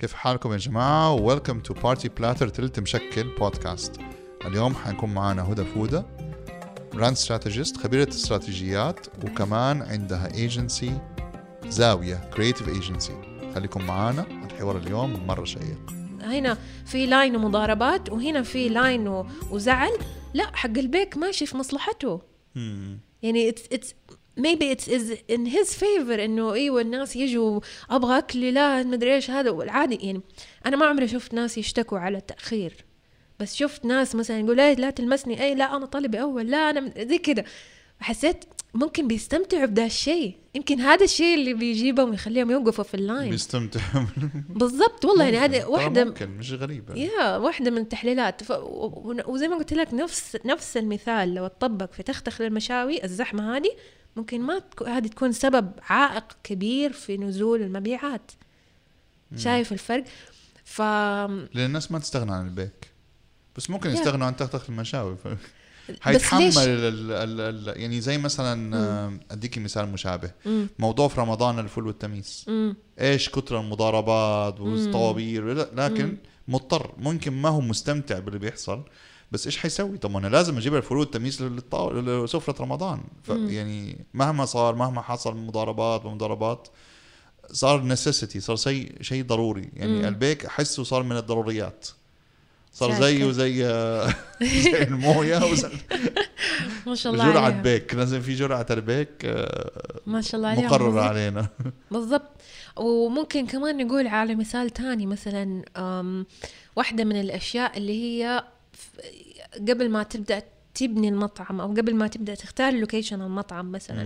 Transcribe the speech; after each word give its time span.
كيف 0.00 0.12
حالكم 0.12 0.52
يا 0.52 0.56
جماعة؟ 0.56 1.12
welcome 1.12 1.60
to 1.60 1.74
party 1.74 2.08
platter 2.08 2.48
تلت 2.48 2.80
مشكل 2.80 3.36
بودكاست 3.38 3.96
اليوم 4.44 4.74
حنكون 4.74 5.14
معانا 5.14 5.52
هدى 5.52 5.64
فودة 5.64 6.06
brand 6.92 7.12
strategist 7.12 7.76
خبيرة 7.76 8.08
استراتيجيات 8.08 9.06
وكمان 9.24 9.82
عندها 9.82 10.34
agency 10.34 11.00
زاوية 11.68 12.30
creative 12.34 12.68
agency 12.68 13.12
خليكم 13.54 13.86
معانا 13.86 14.26
الحوار 14.44 14.78
اليوم 14.78 15.26
مرة 15.26 15.44
شيق. 15.44 15.90
هنا 16.20 16.58
في 16.86 17.06
line 17.06 17.36
ومضاربات 17.36 18.10
وهنا 18.10 18.42
في 18.42 18.68
line 18.68 19.24
وزعل. 19.50 19.92
لا 20.34 20.56
حق 20.56 20.78
البيك 20.78 21.16
ماشي 21.16 21.46
في 21.46 21.56
مصلحته. 21.56 22.22
يعني 23.22 23.52
it's 23.52 23.76
it's 23.76 23.94
maybe 24.38 24.74
it's 24.74 24.88
is 24.88 25.12
in 25.32 25.46
his 25.46 25.74
favor 25.74 26.18
إنه 26.18 26.52
إيوه 26.52 26.80
الناس 26.80 27.16
يجوا 27.16 27.60
أبغى 27.90 28.18
أكلي 28.18 28.50
لا 28.50 28.82
مدري 28.82 29.14
إيش 29.14 29.30
هذا. 29.30 29.50
والعادي 29.50 30.06
يعني 30.06 30.20
أنا 30.66 30.76
ما 30.76 30.86
عمري 30.86 31.08
شفت 31.08 31.34
ناس 31.34 31.58
يشتكوا 31.58 31.98
على 31.98 32.18
التأخير. 32.18 32.84
بس 33.40 33.54
شفت 33.54 33.84
ناس 33.84 34.14
مثلا 34.14 34.40
يقول 34.40 34.60
إيه 34.60 34.74
لا 34.74 34.90
تلمسني؟ 34.90 35.42
أي 35.42 35.54
لا 35.54 35.76
أنا 35.76 35.86
طلبي 35.86 36.20
أول 36.20 36.50
لا 36.50 36.70
أنا 36.70 36.92
زي 37.04 37.18
كده. 37.18 37.44
حسيت 38.00 38.44
ممكن 38.74 39.08
بيستمتعوا 39.08 39.66
بدا 39.66 39.86
الشيء. 39.86 40.36
يمكن 40.54 40.80
هذا 40.80 41.04
الشيء 41.04 41.34
اللي 41.34 41.54
بيجيبهم 41.54 42.10
ويخليهم 42.10 42.50
يوقفوا 42.50 42.84
في 42.84 42.94
اللاين. 42.94 43.30
بيستمتع 43.30 43.80
بالضبط 44.48 45.04
والله 45.04 45.24
يعني 45.24 45.38
هذه 45.38 45.64
واحدة 45.64 46.04
ممكن 46.04 46.30
مش 46.30 46.52
غريبة. 46.52 46.94
يا 46.94 47.36
واحدة 47.36 47.70
من 47.70 47.78
التحليلات. 47.78 48.44
ف... 48.44 48.52
وزي 49.26 49.48
ما 49.48 49.56
قلت 49.56 49.72
لك 49.72 49.94
نفس 49.94 50.36
نفس 50.44 50.76
المثال. 50.76 51.34
لو 51.34 51.46
اتطبق 51.46 51.92
في 51.92 52.02
تختخ 52.02 52.40
للمشاوي 52.40 53.04
الزحمة 53.04 53.56
هذه 53.56 53.70
ممكن 54.16 54.40
ما 54.40 54.58
تكو... 54.58 54.84
هذه 54.84 55.06
تكون 55.06 55.32
سبب 55.32 55.72
عائق 55.82 56.24
كبير 56.44 56.92
في 56.92 57.16
نزول 57.16 57.62
المبيعات. 57.62 58.32
شايف 59.36 59.72
الفرق؟ 59.72 60.04
ف 60.64 60.80
لأن 60.80 61.66
الناس 61.66 61.92
ما 61.92 61.98
تستغنى 61.98 62.32
عن 62.32 62.46
البيك. 62.46 62.90
بس 63.56 63.70
ممكن. 63.70 63.90
يستغنوا 63.90 64.26
عن 64.26 64.36
تختخ 64.36 64.70
المشاوي. 64.70 65.16
ف... 65.16 65.28
حيتحمل 66.00 66.42
ال... 66.58 67.12
ال... 67.12 67.40
ال... 67.40 67.80
يعني 67.80 68.00
زي 68.00 68.18
مثلا 68.18 69.20
أديكي 69.30 69.60
مثال 69.60 69.88
مشابه. 69.88 70.30
مم. 70.46 70.68
موضوع 70.78 71.08
في 71.08 71.20
رمضان 71.20 71.58
الفول 71.58 71.86
والتميس. 71.86 72.44
مم. 72.48 72.76
إيش 73.00 73.28
كتر 73.28 73.60
المضاربات 73.60 74.60
والطوابير؟ 74.60 75.52
لكن 75.74 76.16
مضطر. 76.48 76.94
ممكن 76.98 77.32
ما 77.32 77.48
هو 77.48 77.60
مستمتع 77.60 78.18
باللي 78.18 78.38
بيحصل. 78.38 78.84
بس 79.32 79.46
إيش 79.46 79.58
حيسوي؟ 79.58 79.98
طب 79.98 80.16
أنا 80.16 80.26
لازم 80.28 80.56
أجيب 80.56 80.74
الفول 80.76 80.98
والتميس 80.98 81.42
للطاو- 81.42 81.92
لسفرة 81.92 82.62
رمضان. 82.62 83.00
يعني 83.28 84.04
مهما 84.14 84.44
صار 84.44 84.74
مهما 84.74 85.02
حصل 85.02 85.36
من 85.36 85.46
مضاربات 85.46 86.04
ومضاربات 86.04 86.68
صار 87.52 87.82
نسيسيتي 87.84 88.40
صار 88.40 88.56
شيء 88.56 88.92
شيء 89.00 89.24
ضروري. 89.24 89.68
يعني 89.76 89.92
مم. 89.98 90.04
البيك 90.04 90.44
أحسه 90.46 90.82
صار 90.84 91.02
من 91.02 91.16
الضروريات. 91.16 91.88
صار 92.72 92.92
زيه؟ 93.00 93.30
زي 93.30 93.54
زي 94.62 94.82
الموية. 94.82 95.44
وزي 95.52 95.68
ما 96.86 96.94
شاء 96.94 97.12
الله 97.12 97.32
جرعة. 97.32 97.50
بيك. 97.62 97.94
لازم 97.94 98.20
في 98.20 98.34
جرعة 98.34 98.66
البيك 98.70 99.08
آه، 99.24 100.00
ما 100.06 100.20
شاء 100.20 100.36
الله 100.36 100.48
عليها. 100.48 100.66
مقررة. 100.66 101.00
علينا. 101.02 101.46
بالضبط. 101.90 102.30
وممكن 102.76 103.46
كمان 103.46 103.86
نقول 103.86 104.06
على 104.06 104.34
مثال 104.34 104.70
تاني 104.70 105.06
مثلا 105.06 105.62
أم، 105.76 106.26
واحدة 106.76 107.04
من 107.04 107.20
الأشياء 107.20 107.76
اللي 107.78 108.02
هي 108.02 108.44
قبل 109.68 109.90
ما 109.90 110.02
تبدأ 110.02 110.42
تبني 110.74 111.08
المطعم 111.08 111.60
أو 111.60 111.68
قبل 111.68 111.94
ما 111.94 112.06
تبدأ 112.06 112.34
تختار 112.34 112.72
location 112.72 113.22
المطعم 113.22 113.72
مثلا. 113.72 114.02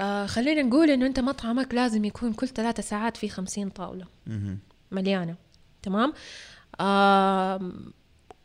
آه 0.00 0.26
خلينا 0.26 0.62
نقول 0.62 0.90
إنه 0.90 1.06
أنت 1.06 1.20
مطعمك 1.20 1.74
لازم 1.74 2.04
يكون 2.04 2.32
كل 2.32 2.48
ثلاثة 2.48 2.82
ساعات 2.82 3.16
في 3.16 3.28
خمسين 3.28 3.68
طاولة. 3.68 4.06
مليانة 4.90 5.34
تمام 5.82 6.12
آم، 6.80 7.92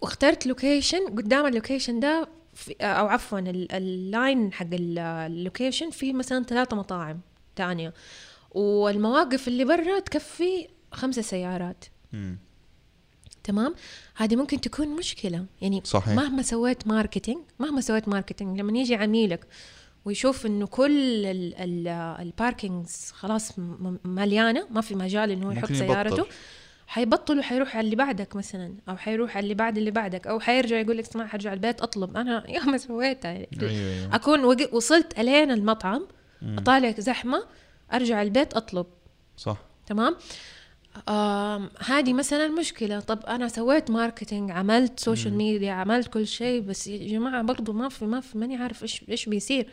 واخترت 0.01 0.47
location 0.47 1.05
قدام 1.07 1.45
ال 1.45 1.51
location 1.51 1.99
ده 1.99 2.27
في 2.53 2.73
أو 2.81 3.07
عفوا 3.07 3.39
ال- 3.39 3.71
ال 3.71 3.88
line 3.88 4.53
حق 4.53 4.65
ال- 4.73 4.99
ال 4.99 5.09
location 5.09 5.89
فيه 5.89 6.13
مثلا 6.13 6.43
ثلاثة 6.43 6.75
مطاعم 6.77 7.19
تانية 7.55 7.93
والمواقف 8.51 9.47
اللي 9.47 9.65
برا 9.65 9.99
تكفي 9.99 10.67
خمسة 10.91 11.21
سيارات. 11.21 11.85
تمام؟ 13.43 13.75
هذه 14.15 14.35
ممكن 14.35 14.61
تكون 14.61 14.87
مشكلة. 14.87 15.45
يعني 15.61 15.81
صحيح. 15.85 16.15
مهما 16.15 16.41
سويت 16.41 16.87
marketing 16.87 17.39
مهما 17.59 17.81
سويت 17.81 18.07
marketing 18.07 18.59
لما 18.59 18.79
يجي 18.79 18.95
عميلك 18.95 19.47
ويشوف 20.05 20.45
إنه 20.45 20.67
كل 20.67 21.25
ال- 21.25 21.55
ال- 21.55 21.87
ال 22.21 22.31
parkings 22.31 23.11
خلاص 23.15 23.59
م- 23.59 23.61
م- 23.61 23.99
مليانة 24.05 24.67
ما 24.71 24.81
في 24.81 24.95
مجال 24.95 25.31
إنه 25.31 25.53
يحط 25.53 25.71
سيارته 25.71 26.13
يبطل. 26.17 26.29
حيبطل 26.87 27.39
وحيروح 27.39 27.75
على 27.77 27.85
اللي 27.85 27.95
بعدك 27.95 28.35
مثلا 28.35 28.73
أو 28.89 28.97
حيروح 28.97 29.37
على 29.37 29.43
اللي 29.43 29.53
بعد 29.53 29.77
اللي 29.77 29.91
بعدك 29.91 30.27
أو 30.27 30.39
حيرجع 30.39 30.79
يقول 30.79 30.97
لك 30.97 31.07
اسمع 31.07 31.27
حرجع 31.27 31.53
البيت 31.53 31.81
أطلب. 31.81 32.17
أنا 32.17 32.43
يا 32.49 32.63
ما 32.65 32.77
سويتها 32.77 33.31
يعني 33.31 33.47
أيوه 33.61 33.71
أيوه. 33.71 34.15
أكون 34.15 34.45
وصلت 34.71 35.19
إلين 35.19 35.51
المطعم 35.51 36.07
أطالع 36.43 36.93
زحمة 36.97 37.43
أرجع 37.93 38.21
البيت 38.21 38.53
أطلب. 38.53 38.85
صح. 39.37 39.57
تمام؟ 39.87 40.15
هذه 41.79 42.13
مثلا 42.13 42.47
مشكلة 42.47 42.99
طب 42.99 43.19
أنا 43.25 43.47
سويت 43.47 43.91
marketing 43.91 44.51
عملت 44.51 44.99
social 44.99 45.33
media 45.33 45.71
عملت 45.71 46.07
كل 46.07 46.27
شيء 46.27 46.61
بس 46.61 46.87
يا 46.87 47.07
جماعة 47.07 47.41
برضو 47.43 47.73
ما 47.73 47.89
في 47.89 48.05
ما 48.05 48.19
في 48.19 48.37
ماني 48.37 48.55
عارف 48.55 48.83
إيش 48.83 49.03
إيش 49.09 49.29
بيصير 49.29 49.67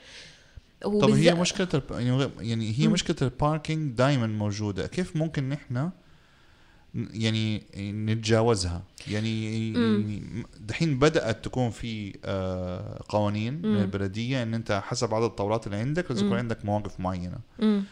طب 0.82 1.10
هي 1.10 1.34
مشكلة 1.34 1.68
الب... 1.74 1.84
يعني 1.90 2.30
يعني 2.40 2.74
هي 2.78 2.86
مم. 2.86 2.92
مشكلة 2.92 3.16
ال 3.22 3.31
parking 3.31 3.92
دائما 3.92 4.26
موجودة 4.26 4.86
كيف 4.86 5.16
ممكن 5.16 5.48
نحن 5.48 5.90
يعني 6.94 7.62
نتجاوزها 7.92 8.82
يعني 9.08 9.72
يعني 9.74 10.22
دحين 10.60 10.98
بدأت 10.98 11.44
تكون 11.44 11.70
في 11.70 12.18
آه، 12.24 13.02
قوانين 13.08 13.54
من. 13.54 13.80
البلديه 13.80 14.42
إن 14.42 14.54
أنت 14.54 14.82
حسب 14.84 15.14
عدد 15.14 15.24
الطاولات 15.24 15.66
اللي 15.66 15.76
عندك 15.76 16.10
لازم 16.10 16.26
يكون. 16.26 16.38
عندك 16.38 16.64
مواقف 16.64 17.00
معينة 17.00 17.38
مم. 17.58 17.82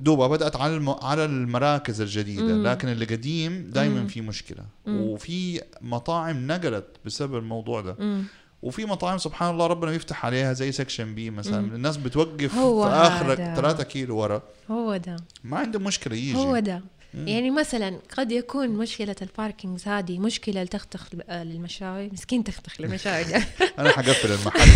دوبا 0.00 0.26
بدأت 0.26 0.56
على 0.56 0.76
الم... 0.76 0.90
على 0.90 1.24
المراكز 1.24 2.00
الجديدة 2.00 2.42
مم. 2.54 2.66
لكن 2.66 2.88
اللي 2.88 3.04
قديم 3.04 3.70
دائما. 3.74 4.06
في 4.06 4.20
مشكلة 4.20 4.64
مم. 4.86 5.00
وفي 5.00 5.60
مطاعم 5.80 6.46
نقلت 6.46 6.86
بسبب 7.04 7.36
الموضوع 7.36 7.80
ده 7.80 7.96
مم. 8.00 8.22
وفي 8.62 8.84
مطاعم 8.84 9.18
سبحان 9.18 9.50
الله 9.54 9.66
ربنا 9.66 9.92
يفتح 9.92 10.26
عليها 10.26 10.52
زي 10.52 10.72
Section 10.72 11.14
B 11.14 11.30
مثلا 11.30 11.60
مم. 11.60 11.74
الناس 11.74 11.96
بتوقف 11.96 12.54
في 12.54 12.84
آخرك 12.86 13.40
هذا. 13.40 13.54
3 13.54 13.84
كيلو 13.84 14.16
ورا 14.16 14.42
هو 14.70 14.96
ده 14.96 15.16
ما 15.44 15.56
عنده 15.58 15.78
مشكلة 15.78 16.16
يجي 16.16 16.36
هو 16.36 16.58
ده 16.58 16.82
مم. 17.16 17.28
يعني 17.28 17.50
مثلا 17.50 17.98
قد 18.16 18.32
يكون 18.32 18.68
مشكلة 18.68 19.16
ال 19.22 19.29
parkings 19.29 19.88
هذه 19.88 20.18
مشكلة 20.18 20.62
لتختخ 20.62 21.08
آه، 21.28 21.44
للمشاوي 21.44 22.08
مسكين 22.12 22.44
تختخ 22.44 22.80
للمشاوي 22.80 23.24
أنا 23.78 23.90
حقفل 23.90 24.32
المحل. 24.32 24.70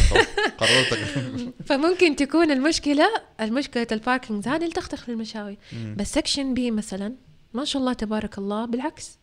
قررت 0.59 0.93
أقفل. 0.93 1.53
فممكن 1.69 2.17
تكون 2.17 2.51
المشكلة 2.51 3.05
المشكلة 3.41 3.87
ال 3.93 3.99
parkings 3.99 4.49
هذه 4.49 4.65
لتختخ 4.65 5.09
للمشاوي 5.11 5.59
مم. 5.73 5.95
بس 5.99 6.13
Section 6.13 6.55
B 6.55 6.71
مثلا 6.71 7.15
ما 7.55 7.65
شاء 7.65 7.81
الله 7.81 7.93
تبارك 7.93 8.39
الله 8.39 8.65
بالعكس 8.65 9.19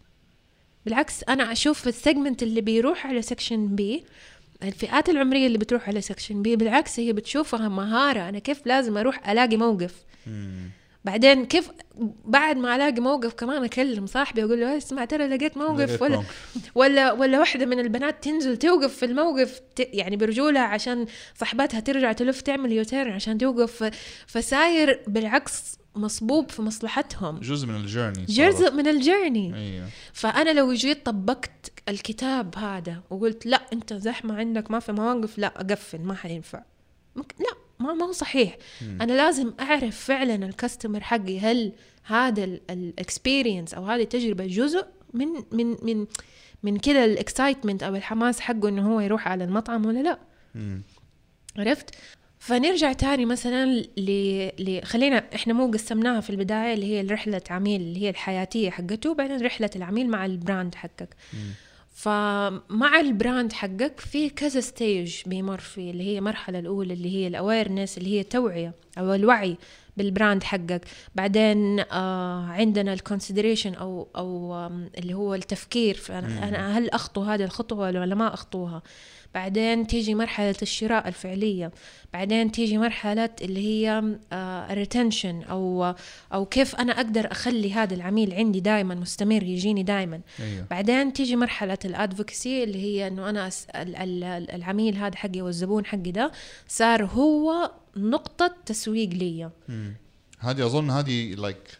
بالعكس 0.86 1.24
أنا 1.30 1.52
أشوف 1.52 1.88
ال 1.88 1.95
segment 1.95 2.44
اللي 2.44 2.62
بيروح 2.62 3.08
على 3.08 3.22
Section 3.22 3.76
B 3.76 4.04
الفئات 4.64 5.10
العمرية 5.10 5.48
اللي 5.48 5.58
بتروح 5.58 5.88
على 5.88 6.02
Section 6.02 6.42
B 6.42 6.56
بالعكس 6.56 7.00
هي 7.00 7.14
بتشوفها 7.14 7.68
مهارة 7.68 8.30
أنا 8.30 8.40
كيف 8.40 8.66
لازم 8.66 8.98
أروح 8.98 9.30
ألاقي 9.30 9.58
موقف 9.58 9.94
مم. 10.28 10.70
بعدين 11.08 11.46
كيف 11.46 11.70
بعد 12.26 12.58
ما 12.58 12.76
ألاقي 12.76 13.02
موقف 13.02 13.34
كمان 13.34 13.64
أكلم 13.64 14.06
صاحبي 14.06 14.44
أقول 14.44 14.62
له 14.62 14.72
"إيه، 14.72 14.78
اسمع 14.78 15.06
ترى 15.06 15.28
لقيت 15.28 15.58
موقف 15.58 15.80
لقيت 15.80 16.02
ولا 16.02 16.16
موقف. 16.16 16.72
ولا 16.76 17.12
ولا 17.12 17.40
واحدة 17.40 17.66
من 17.66 17.80
البنات 17.80 18.24
تنزل 18.24 18.58
توقف 18.58 18.96
في 18.96 19.06
الموقف 19.06 19.62
يعني 19.80 20.16
برجولها 20.16 20.62
عشان 20.62 21.06
صاحبتها 21.36 21.80
ترجع 21.80 22.12
تلف 22.12 22.42
تعمل 22.42 22.72
U-turn 22.72 23.12
عشان 23.12 23.38
توقف 23.38 23.92
فساير 24.28 25.04
بالعكس 25.08 25.78
مصبوب 25.96 26.52
في 26.52 26.62
مصلحتهم. 26.62 27.40
جزء 27.40 27.68
من 27.68 27.76
الجيرني 27.76 28.26
جزء 28.26 28.72
من 28.72 28.88
الجيرني. 28.88 29.56
أيوه 29.56 29.88
فأنا 30.14 30.50
لو 30.50 30.74
جيت 30.74 31.06
طبقت 31.06 31.72
الكتاب 31.90 32.56
هذا 32.56 33.02
وقلت 33.10 33.46
لا 33.46 33.62
أنت 33.74 33.94
زحمة 33.94 34.36
عندك 34.36 34.72
ما 34.72 34.80
في 34.80 34.92
مواقف 34.92 35.38
لا 35.38 35.48
أقفل 35.48 36.02
ما 36.02 36.16
حينفع. 36.16 36.64
لا. 37.16 37.67
ما 37.80 37.94
ما 37.94 38.06
هو 38.06 38.12
صحيح 38.12 38.58
مم. 38.82 39.02
أنا 39.02 39.14
لازم 39.14 39.54
أعرف 39.60 40.06
فعلا 40.06 40.36
ال 40.36 40.43
customer 40.43 41.00
حقي 41.00 41.40
هل 41.40 41.72
هذا 42.04 42.44
ال 42.44 42.55
experience 42.55 43.74
أو 43.74 43.86
هذه 43.86 44.02
التجربة 44.02 44.46
جزء 44.46 44.86
من 45.14 45.28
من 45.52 45.78
من 45.84 46.08
من 46.64 46.78
كده 46.78 47.06
ال 47.06 47.13
excitement 47.13 47.84
أو 47.84 47.96
الحماس 47.96 48.40
حقه 48.40 48.70
إنه 48.70 48.94
هو 48.94 49.00
يروح 49.00 49.28
على 49.28 49.44
المطعم 49.44 49.86
ولا 49.86 50.00
لا 50.00 50.20
مم. 50.56 50.82
عرفت 51.58 51.96
فنرجع 52.40 52.94
تاني 52.94 53.26
مثلا 53.26 53.66
ل... 53.98 54.12
ل... 54.60 54.82
خلينا 54.86 55.24
إحنا 55.36 55.54
مو 55.54 55.72
قسمناها 55.72 56.22
في 56.22 56.30
البداية 56.30 56.74
اللي 56.74 56.86
هي 56.86 57.02
رحلة 57.02 57.42
عميل 57.50 57.82
اللي 57.82 58.02
هي 58.02 58.10
الحياتية 58.10 58.70
حقته 58.70 59.12
وبعدين 59.12 59.42
رحلة 59.46 59.70
العميل 59.76 60.10
مع 60.10 60.26
ال 60.26 60.34
brand 60.34 60.76
حقك 60.76 61.10
مم. 61.34 61.40
فمع 61.98 63.00
ال 63.00 63.09
brand 63.09 63.54
حقك 63.54 64.00
في 64.00 64.30
كذا 64.30 64.60
stage 64.60 65.22
بيمر 65.26 65.60
فيه 65.60 65.92
اللي 65.92 66.04
هي 66.04 66.18
المرحله 66.18 66.60
الأولى 66.60 66.94
اللي 66.94 67.16
هي 67.16 67.28
ال 67.28 67.35
awareness 67.35 67.98
اللي 67.98 68.20
هي 68.20 68.24
توعية. 68.24 68.74
أو 69.00 69.14
الوعي 69.14 69.58
بال 69.98 70.11
brand 70.11 70.44
حقك. 70.44 70.86
بعدين 71.16 71.80
آه 71.80 72.46
عندنا 72.46 72.94
ال 72.94 72.99
consideration 72.99 73.74
أو 73.74 74.08
أو 74.16 74.56
اللي 74.98 75.14
هو 75.14 75.36
التفكير. 75.36 76.00
أنا 76.10 76.78
هل 76.78 76.90
أخطو 76.90 77.22
هذه 77.24 77.44
الخطوة 77.44 77.88
ولا 77.88 78.16
ما 78.16 78.34
أخطوها؟ 78.34 78.82
بعدين 79.34 79.88
تيجي 79.88 80.16
مرحلة 80.16 80.56
الشراء 80.62 81.08
الفعلية. 81.08 81.72
بعدين 82.14 82.52
تيجي 82.52 82.78
مرحلة 82.78 83.30
اللي 83.42 83.68
هي 83.68 84.04
ال 84.72 84.79
retention 84.79 85.42
أو 85.44 85.94
أو 86.34 86.46
كيف 86.46 86.76
أنا 86.76 86.94
أقدر 86.94 87.32
أخلي 87.32 87.74
هذا 87.74 87.94
العميل 87.94 88.34
عندي 88.34 88.60
دائما 88.60 88.96
مستمر 88.96 89.44
يجيني 89.44 89.84
دائما 89.84 90.22
أيوه. 90.40 90.66
بعدين 90.72 91.14
تيجي 91.14 91.36
مرحلة 91.36 91.78
ال 91.86 91.94
advocacy 91.94 92.64
اللي 92.64 92.80
هي 92.82 93.08
إنه 93.08 93.30
أنا 93.30 93.50
أس- 93.50 93.76
ال- 93.76 93.96
ال- 93.96 94.52
العميل 94.52 94.96
هذا 94.98 95.16
حقي 95.16 95.42
والزبون 95.42 95.86
حقي 95.86 96.12
ده 96.12 96.32
صار 96.68 97.06
هو 97.06 97.72
نقطة 97.98 98.56
تسويق 98.66 99.10
لي 99.10 99.50
مم. 99.70 99.94
هذه 100.40 100.66
أظن 100.66 100.90
هذه 100.90 101.34
like 101.36 101.78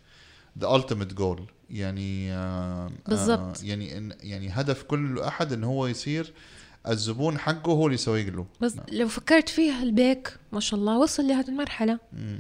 the 0.60 0.68
ultimate 0.78 1.14
goal 1.14 1.42
يعني 1.70 2.34
آه 2.34 2.92
بالضبط. 3.08 3.40
آه 3.40 3.66
يعني 3.66 3.90
إن- 3.90 4.16
يعني 4.22 4.50
هدف 4.50 4.84
كل 4.84 5.20
أحد 5.20 5.54
إن 5.54 5.64
هو 5.64 5.88
يصير 5.88 6.34
الزبون 6.88 7.38
حقه 7.40 7.72
هو 7.72 7.86
اللي 7.86 7.96
يسوق 7.96 8.18
له 8.20 8.46
بس 8.62 8.76
لو 8.92 9.08
فكرت 9.08 9.50
فيها 9.50 9.84
البيك 9.84 10.38
ما 10.52 10.60
شاء 10.60 10.80
الله 10.80 10.98
وصل 10.98 11.28
لهذه 11.28 11.48
المرحلة 11.50 12.00
مم. 12.14 12.40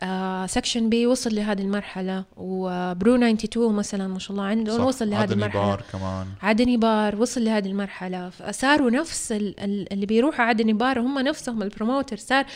آه 0.00 0.46
Section 0.46 0.88
B 0.90 1.06
وصل 1.06 1.34
لهذه 1.34 1.60
المرحلة 1.60 2.24
وبرو 2.36 3.14
92 3.16 3.72
مثلا 3.74 4.08
ما 4.08 4.18
شاء 4.18 4.32
الله 4.32 4.44
عندهم 4.44 4.78
صح. 4.78 4.84
وصل 4.84 5.10
لهذه 5.10 5.20
عدني 5.22 5.34
المرحلة 5.34 5.62
بار 5.66 5.82
كمان 5.92 6.26
عدني 6.42 6.76
بار 6.76 7.16
وصل 7.16 7.44
لهذه 7.44 7.66
المرحلة 7.66 8.30
فصاروا 8.30 8.90
نفس 8.90 9.32
ال- 9.32 9.60
ال- 9.60 9.92
اللي 9.92 10.06
بيروحوا 10.06 10.44
عدني 10.44 10.72
بار 10.72 11.00
هم 11.00 11.18
نفسهم 11.18 11.62
ال 11.62 11.68
promoter 11.68 12.16
صار 12.16 12.46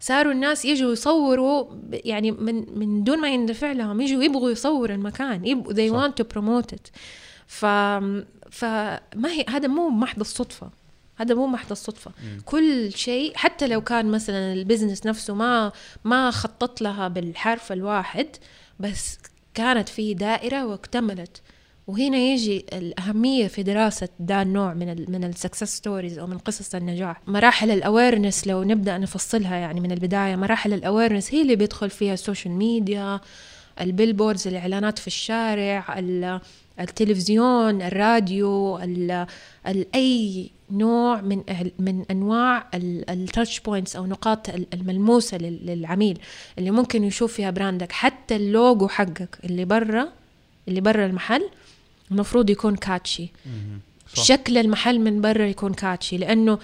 صاروا 0.00 0.32
الناس 0.32 0.64
يجوا 0.64 0.92
يصوروا 0.92 1.66
يعني 1.92 2.30
من 2.30 2.78
من 2.78 3.04
دون 3.04 3.18
ما 3.18 3.28
يندفع 3.34 3.72
لهم 3.72 4.00
يجوا 4.00 4.22
يبغوا 4.22 4.50
يصوروا 4.50 4.96
المكان 4.96 5.46
يبغوا 5.46 5.72
they 5.72 5.90
صح. 5.90 5.96
want 5.96 6.12
to 6.22 6.26
promote 6.36 6.76
it 6.76 6.90
ف 7.46 7.64
فما 8.50 9.30
هي 9.30 9.44
هذا 9.48 9.68
مو 9.68 9.88
محض 9.88 10.20
الصدفة 10.20 10.70
هذا 11.16 11.34
مو 11.34 11.46
محض 11.46 11.70
الصدفة 11.70 12.10
مم. 12.24 12.40
كل 12.44 12.92
شيء 12.92 13.32
حتى 13.36 13.66
لو 13.66 13.80
كان 13.80 14.10
مثلا 14.10 14.52
ال 14.52 14.58
business 14.58 15.06
نفسه 15.06 15.34
ما 15.34 15.72
ما 16.04 16.30
خطط 16.30 16.80
لها 16.82 17.08
بالحرف 17.08 17.72
الواحد 17.72 18.26
بس 18.80 19.18
كانت 19.54 19.88
في 19.88 20.14
دائرة 20.14 20.66
واكتملت 20.66 21.42
وهنا 21.88 22.16
يجي 22.16 22.64
الأهمية 22.72 23.46
في 23.48 23.62
دراسة 23.62 24.08
ده 24.20 24.42
النوع 24.42 24.74
من 24.74 24.88
ال 24.92 25.10
من 25.12 25.24
ال 25.24 25.31
success 25.31 25.76
stories 25.76 26.18
أو 26.18 26.26
من 26.26 26.38
قصص 26.38 26.74
النجاح. 26.74 27.20
مراحل 27.26 27.70
ال 27.70 27.78
awareness 27.78 28.46
لو 28.46 28.62
نبدأ 28.62 28.98
نفصلها 28.98 29.56
يعني 29.56 29.80
من 29.80 29.92
البداية 29.92 30.36
مراحل 30.36 30.72
ال 30.72 30.78
awareness 30.78 31.34
هي 31.34 31.42
اللي 31.42 31.56
بيدخل 31.56 31.90
فيها 31.90 32.14
ال 32.14 32.20
social 32.20 32.54
media 32.54 33.20
ال 33.80 33.86
billboards 33.86 34.48
الإعلانات 34.48 34.98
في 34.98 35.06
الشارع 35.06 35.98
ال- 35.98 36.40
التلفزيون 36.80 37.82
الراديو 37.82 38.78
ال- 38.78 39.26
أي 39.94 40.50
نوع 40.70 41.20
من 41.20 41.42
من 41.78 42.04
أنواع 42.10 42.66
ال 42.74 42.88
touch 42.88 43.60
points 43.60 43.96
أو 43.96 44.06
نقاط 44.06 44.48
ال- 44.48 44.66
الملموسة 44.74 45.38
لل- 45.38 45.66
للعميل 45.66 46.18
اللي 46.58 46.70
ممكن 46.70 47.04
يشوف 47.04 47.32
فيها 47.32 47.50
brand 47.50 47.85
ك 47.85 47.92
حتى 47.92 48.36
اللوجو 48.36 48.88
حقك 48.88 49.38
اللي 49.44 49.64
برا 49.64 50.08
اللي 50.68 50.80
برا 50.80 51.06
المحل 51.06 51.48
المفروض 52.10 52.50
يكون 52.50 52.76
catchy. 52.76 53.30
صح. 54.14 54.22
شكل 54.24 54.58
المحل 54.58 55.00
من 55.00 55.20
برا 55.20 55.44
يكون 55.46 55.74
catchy 55.74 56.18
لأنه 56.18 56.58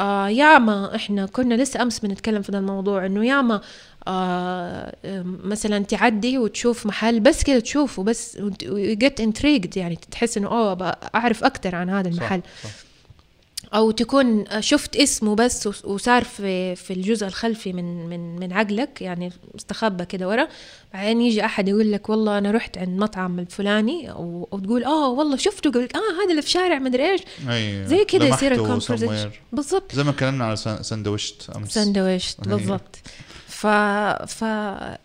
آه 0.00 0.28
ياما 0.28 0.94
إحنا 0.96 1.26
كنا 1.26 1.54
لسه 1.54 1.82
أمس 1.82 1.98
بنتكلم 1.98 2.42
في 2.42 2.52
ده 2.52 2.58
الموضوع 2.58 3.06
إنه 3.06 3.26
ياما 3.26 3.60
آه 4.08 4.96
آم، 5.04 5.38
مثلا 5.44 5.84
تعدي 5.84 6.38
وتشوف 6.38 6.86
محل 6.86 7.20
بس 7.20 7.42
كده 7.42 7.60
تشوفه 7.60 8.02
بس 8.02 8.38
جيت 8.72 9.20
intrigued 9.20 9.76
يعني 9.76 9.98
تحس 10.10 10.36
إنه 10.38 10.48
أوه 10.48 10.96
أعرف 11.14 11.44
أكثر 11.44 11.74
عن 11.74 11.90
هذا 11.90 12.08
المحل 12.08 12.40
صح. 12.62 12.68
صح. 12.70 12.74
أو 13.74 13.90
تكون 13.90 14.44
شفت 14.60 14.96
اسمه 14.96 15.34
بس 15.34 15.68
وصار 15.84 16.24
في 16.24 16.76
في 16.76 16.92
الجزء 16.92 17.26
الخلفي 17.26 17.72
من 17.72 18.08
من 18.08 18.36
من 18.40 18.52
عقلك 18.52 19.02
يعني 19.02 19.32
استخبى 19.56 20.04
كده 20.04 20.28
ورا 20.28 20.48
بعدين 20.94 21.20
يجي 21.20 21.44
أحد 21.44 21.68
يقول 21.68 21.92
لك 21.92 22.08
والله 22.08 22.38
أنا 22.38 22.50
رحت 22.50 22.78
عند 22.78 22.98
مطعم 23.00 23.38
الفلاني 23.38 24.10
أو, 24.10 24.48
أو 24.52 24.58
تقول 24.58 24.84
آه 24.84 25.08
والله 25.08 25.36
شفته 25.36 25.68
يقول 25.68 25.84
لك 25.84 25.96
آه 25.96 26.22
هذا 26.24 26.30
اللي 26.30 26.42
في 26.42 26.50
شارع 26.50 26.78
مدري 26.78 27.10
إيش 27.12 27.20
أيوة. 27.48 27.86
زي 27.86 28.04
كده 28.04 28.26
يصير 28.26 28.52
ال 28.52 28.58
conversation. 28.58 29.30
بالضبط 29.52 29.94
زي 29.94 30.04
ما 30.04 30.10
اتكلمنا 30.10 30.44
على 30.44 30.56
سندويشت 30.82 31.50
أمس 31.50 31.74
ساندويشت 31.74 32.46
أيوة. 32.46 32.58
بالضبط 32.58 32.96
ف... 33.58 33.66
ف 34.26 34.42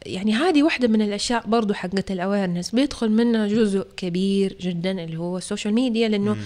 يعني 0.06 0.34
هذه 0.34 0.64
واحدة 0.64 0.88
من 0.88 1.02
الأشياء 1.02 1.48
برضو 1.48 1.74
حقت 1.74 2.12
ال 2.12 2.18
awareness 2.18 2.72
بيدخل 2.72 3.10
منها 3.10 3.48
جزء 3.48 3.88
كبير 3.98 4.58
جدا 4.62 4.92
اللي 4.92 5.18
هو 5.18 5.38
ال 5.38 5.43
social 5.43 5.74
media 5.74 6.08
لأنه 6.08 6.34
مم. 6.34 6.42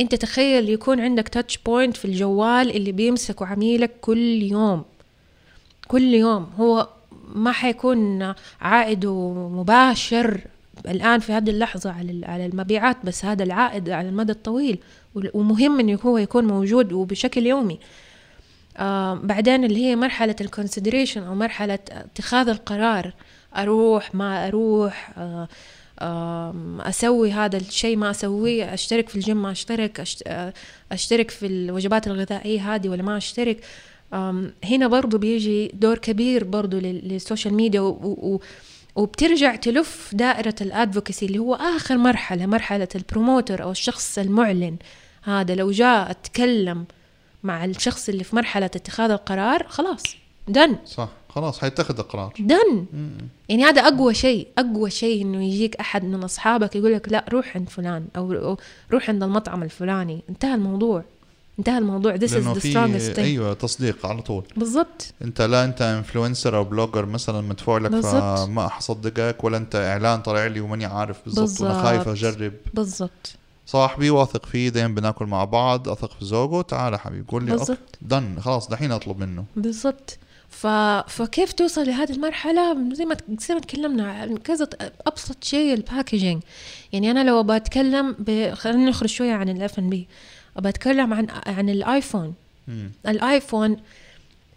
انت 0.00 0.14
تخيل 0.14 0.68
يكون 0.68 1.00
عندك 1.00 1.28
touch 1.28 1.58
point 1.58 1.96
في 1.96 2.04
الجوال 2.04 2.76
اللي 2.76 2.92
بيمسكه 2.92 3.46
عميلك 3.46 3.90
كل 4.00 4.42
يوم. 4.42 4.84
كل 5.88 6.14
يوم. 6.14 6.50
هو 6.58 6.88
ما 7.34 7.52
حيكون 7.52 8.32
عائده 8.60 9.32
مباشر 9.32 10.40
الآن 10.88 11.20
في 11.20 11.32
هذه 11.32 11.50
اللحظة 11.50 11.90
على 11.92 12.26
على 12.26 12.46
المبيعات 12.46 12.96
بس 13.04 13.24
هذا 13.24 13.42
العائد 13.42 13.90
على 13.90 14.08
المدى 14.08 14.32
الطويل. 14.32 14.78
ومهم 15.14 15.80
إنه 15.80 15.98
هو 16.06 16.18
يكون 16.18 16.44
موجود 16.44 16.92
وبشكل 16.92 17.46
يومي. 17.46 17.78
آه 18.76 19.14
بعدين 19.14 19.64
اللي 19.64 19.84
هي 19.86 19.96
مرحلة 19.96 20.36
ال 20.40 20.46
consideration 20.46 21.22
أو 21.22 21.34
مرحلة 21.34 21.78
اتخاذ 21.90 22.48
القرار. 22.48 23.12
أروح 23.56 24.14
ما 24.14 24.48
أروح 24.48 25.10
آه 25.18 25.48
أسوي 26.88 27.32
هذا 27.32 27.56
الشيء 27.56 27.96
ما 27.96 28.10
أسويه 28.10 28.74
أشترك 28.74 29.08
في 29.08 29.16
الجيم 29.16 29.42
ما 29.42 29.50
أشترك 29.52 30.04
آه، 30.26 30.52
أشترك 30.92 31.30
في 31.30 31.46
الوجبات 31.46 32.06
الغذائية 32.06 32.74
هذه 32.74 32.88
ولا 32.88 33.02
ما 33.02 33.16
أشترك. 33.16 33.60
هنا 34.64 34.86
برضو 34.88 35.18
بيجي 35.18 35.70
دور 35.74 35.98
كبير 35.98 36.44
برضو 36.44 36.78
لل- 36.78 37.08
لل 37.08 37.19
social 37.19 37.54
media 37.54 37.80
وبترجع 38.96 39.56
تلف 39.56 40.10
دائرة 40.14 40.54
ال 40.60 40.67
advocacy 40.67 41.26
اللي 41.26 41.38
هو 41.38 41.54
آخر 41.54 41.96
مرحلة 41.98 42.46
مرحلة 42.46 42.88
ال 42.94 43.02
promoter 43.02 43.62
أو 43.62 43.70
الشخص 43.70 44.18
المعلن. 44.18 44.76
هذا 45.22 45.54
لو 45.54 45.70
جاء 45.70 46.10
أتكلم 46.10 46.84
مع 47.42 47.64
الشخص 47.64 48.08
اللي 48.08 48.24
في 48.24 48.36
مرحلة 48.36 48.66
اتخاذ 48.66 49.10
القرار 49.10 49.66
خلاص 49.68 50.02
دن 50.48 50.76
صح. 50.86 51.08
خلاص 51.36 51.58
حيتخذ 51.58 51.98
القرار. 51.98 52.32
done. 52.38 52.86
يعني 53.48 53.64
هذا 53.64 53.82
أقوى 53.82 54.14
شيء 54.14 54.48
أقوى 54.58 54.90
شيء 54.90 55.22
إنه 55.22 55.44
يجيك 55.44 55.76
أحد 55.76 56.04
من 56.04 56.24
أصحابك 56.24 56.76
يقول 56.76 56.92
لك 56.92 57.12
لا 57.12 57.24
روح 57.32 57.56
عند 57.56 57.68
فلان 57.68 58.06
أو 58.16 58.56
روح 58.92 59.10
عند 59.10 59.22
المطعم 59.22 59.62
الفلاني. 59.62 60.20
انتهى 60.28 60.54
الموضوع. 60.54 61.04
انتهى 61.58 61.78
الموضوع. 61.78 62.16
This 62.16 62.20
is 62.20 62.32
لأنه 62.32 62.54
the 62.54 62.58
في 62.58 62.74
strongest 62.74 63.16
thing. 63.16 63.18
أيوه 63.18 63.54
تصديق 63.54 64.06
على 64.06 64.22
طول. 64.22 64.44
بالضبط. 64.56 65.14
أنت 65.22 65.42
لا 65.42 65.64
أنت 65.64 65.82
influencer 65.82 66.56
أو 66.56 66.64
blogger 66.64 67.06
مثلا 67.06 67.40
مدفوع 67.40 67.78
لك 67.78 67.90
بالضبط. 67.90 68.38
فما 68.38 68.68
حصدقك 68.68 69.44
ولا 69.44 69.56
أنت 69.56 69.76
إعلان 69.76 70.22
طالع 70.22 70.46
لي 70.46 70.60
وماني 70.60 70.84
عارف 70.84 71.16
بالضبط 71.24 71.60
وأنا. 71.60 71.82
خايف 71.82 72.08
أجرب. 72.08 72.52
بالضبط. 72.74 73.36
صاحبي 73.66 74.10
واثق 74.10 74.46
فيه 74.46 74.68
دايما 74.68 74.94
بناكل 74.94 75.26
مع 75.26 75.44
بعض. 75.44 75.88
أثق 75.88 76.10
في 76.18 76.24
ذوقه 76.24 76.62
تعال 76.62 76.96
حبيبي 76.96 77.24
قول 77.28 77.44
لي 77.44 77.50
بالضبط. 77.50 77.98
done 78.02 78.40
خلاص 78.40 78.68
دحين 78.68 78.92
أطلب 78.92 79.18
منه. 79.18 79.44
بالضبط. 79.56 80.18
ف... 80.50 80.66
فكيف 81.08 81.52
توصل 81.52 81.86
لهذه 81.86 82.12
المرحلة 82.12 82.76
زي 82.92 83.04
ما 83.04 83.16
زي 83.38 83.54
ما 83.54 83.60
تكلمنا 83.60 84.12
عن 84.12 84.36
كذا 84.36 84.68
أبسط 85.06 85.44
شيء 85.44 85.74
ال 85.74 85.81
packaging 85.81 86.42
يعني 86.92 87.10
أنا 87.10 87.24
لو 87.24 87.42
بتكلم 87.42 88.16
ب... 88.18 88.54
خلينا 88.54 88.90
نخرج 88.90 89.08
شوية 89.08 89.32
عن 89.32 89.48
الاف 89.48 89.78
ان 89.78 89.90
بي 89.90 90.08
بتكلم 90.56 91.14
عن 91.14 91.26
عن 91.46 91.68
الايفون 91.68 92.34
مم. 92.68 92.90
الايفون 93.08 93.76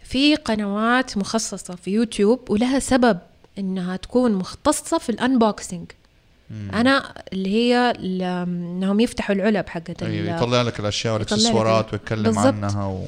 في 0.04 0.34
قنوات 0.34 1.16
مخصصة 1.16 1.74
في 1.74 1.90
يوتيوب 1.90 2.50
ولها 2.50 2.78
سبب 2.78 3.18
إنها 3.58 3.96
تكون 3.96 4.32
مختصة 4.32 4.98
في 4.98 5.10
ال 5.10 5.18
unboxing. 5.18 5.90
أنا 6.72 7.14
اللي 7.32 7.48
هي 7.48 7.92
إنهم 7.98 9.00
يفتحوا 9.00 9.34
العلب 9.34 9.68
حقت 9.68 10.02
أيوه 10.02 10.36
يطلع 10.36 10.62
لك 10.62 10.80
الأشياء 10.80 11.14
والإكسسوارات 11.14 11.92
ويتكلم. 11.92 12.38
عنها 12.38 12.86
و... 12.86 13.04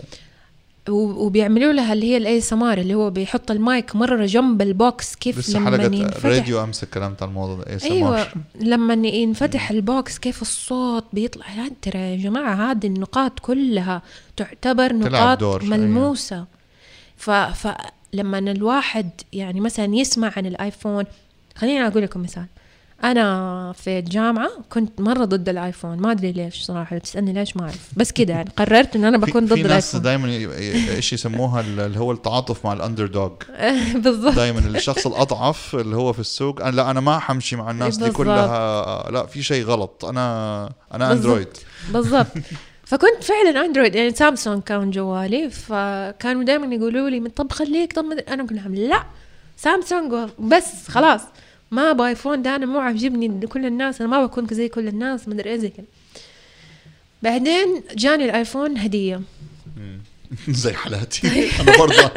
وبيعملوا 0.89 1.73
لها 1.73 1.93
اللي 1.93 2.07
هي 2.07 2.17
الاي 2.17 2.41
سمار 2.41 2.79
اللي 2.79 2.95
هو 2.95 3.11
بيحط 3.11 3.51
المايك 3.51 3.97
مرة 3.97 4.27
جنب 4.27 4.63
ال 4.63 4.76
box 4.76 5.17
كيف 5.17 5.39
لسه 5.39 5.59
لما 5.59 5.71
حلقة 5.71 5.95
ينفتح 5.95 6.27
راديو 6.27 6.65
أمس 6.65 6.81
تكلمت 6.81 7.23
عن 7.23 7.29
الموضوع 7.29 7.57
ده 7.57 7.79
أيوه. 7.85 8.27
لما 8.61 8.95
ينفتح 9.09 9.71
ال 9.71 9.83
box 9.83 10.19
كيف 10.19 10.43
الصوت 10.43 11.05
بيطلع 11.13 11.47
ترى 11.83 11.99
يا 11.99 12.17
جماعة 12.17 12.71
هذه 12.71 12.87
النقاط 12.87 13.39
كلها 13.39 14.03
تعتبر 14.37 14.93
نقاط 14.93 15.43
أيوة. 15.43 15.65
ملموسة 15.65 16.45
ف 17.17 17.31
فلما 17.31 18.39
الواحد 18.39 19.11
يعني 19.33 19.61
مثلا 19.61 19.95
يسمع 19.95 20.33
عن 20.37 20.47
الآيفون 20.47 21.05
خليني 21.57 21.87
أقول 21.87 22.03
لكم 22.03 22.23
مثال 22.23 22.47
أنا 23.05 23.73
في 23.73 23.99
الجامعة 23.99 24.51
كنت 24.71 25.01
مرة 25.01 25.25
ضد 25.25 25.49
الآيفون. 25.49 25.99
ما 25.99 26.11
أدري 26.11 26.33
ليش 26.33 26.63
صراحة 26.63 26.97
بتسالني 26.97 27.33
ليش 27.33 27.57
ما 27.57 27.63
أعرف. 27.63 27.89
بس 27.97 28.13
كده 28.13 28.35
يعني 28.35 28.51
قررت 28.57 28.97
إن 28.97 29.05
أنا 29.05 29.19
بكون 29.19 29.47
ضد 29.47 29.55
في 29.55 29.63
ناس 29.63 29.97
دائما 29.97 30.29
إيش 30.29 31.13
يسموها 31.13 31.61
اللي 31.61 31.99
هو 32.01 32.13
التعاطف 32.13 32.65
مع 32.65 32.73
ال 32.73 33.07
underdog 33.07 33.31
بالضبط. 33.95 34.35
دائما 34.35 34.59
الشخص 34.59 35.07
الأضعف 35.07 35.75
اللي 35.75 35.97
هو 35.97 36.13
في 36.13 36.19
السوق. 36.21 36.61
أنا 36.63 36.77
لا 36.77 36.91
أنا 36.91 37.01
ما 37.01 37.19
حمشي 37.19 37.57
مع 37.57 37.71
الناس 37.71 37.97
دي. 37.97 38.11
كلها. 38.11 39.11
لا 39.11 39.27
في 39.27 39.43
شيء 39.43 39.65
غلط. 39.65 40.05
أنا 40.05 40.71
أنا. 40.95 41.13
أندرويد. 41.13 41.49
بالضبط. 41.93 42.27
فكنت 42.85 43.23
فعلا 43.25 43.65
أندرويد. 43.65 43.95
يعني 43.95 44.11
سامسونج 44.11 44.63
كان 44.63 44.91
جوالي. 44.91 45.51
فكانوا 45.51 46.43
دائما 46.45 46.75
يقولوا 46.75 47.11
لي 47.11 47.29
طب 47.29 47.53
خليك 47.53 47.93
طب 47.93 48.05
أنا 48.29 48.43
أقول 48.43 48.57
لهم 48.57 48.75
لا 48.75 49.03
سامسونج 49.57 50.15
بس 50.39 50.89
خلاص. 50.89 51.21
ما 51.73 51.91
أبغى 51.91 52.09
ايفون 52.09 52.43
ده 52.43 52.57
أنا 52.57 52.67
مو 52.67 52.79
عاجبني 52.79 53.47
كل 53.47 53.67
الناس 53.67 54.01
أنا 54.01 54.11
ما 54.11 54.27
بكون 54.27 54.47
زي 54.51 54.69
كل 54.69 54.89
الناس 54.89 55.29
مدري 55.29 55.51
إيه 55.51 55.57
زي 55.57 55.69
كذا. 55.69 55.85
بعدين 57.23 57.83
جاني 57.95 58.25
الايفون 58.25 58.79
هدية. 58.79 59.21
زي 60.49 60.73
حالاتي. 60.73 61.27
أنا 61.61 61.79
برضه 61.79 62.11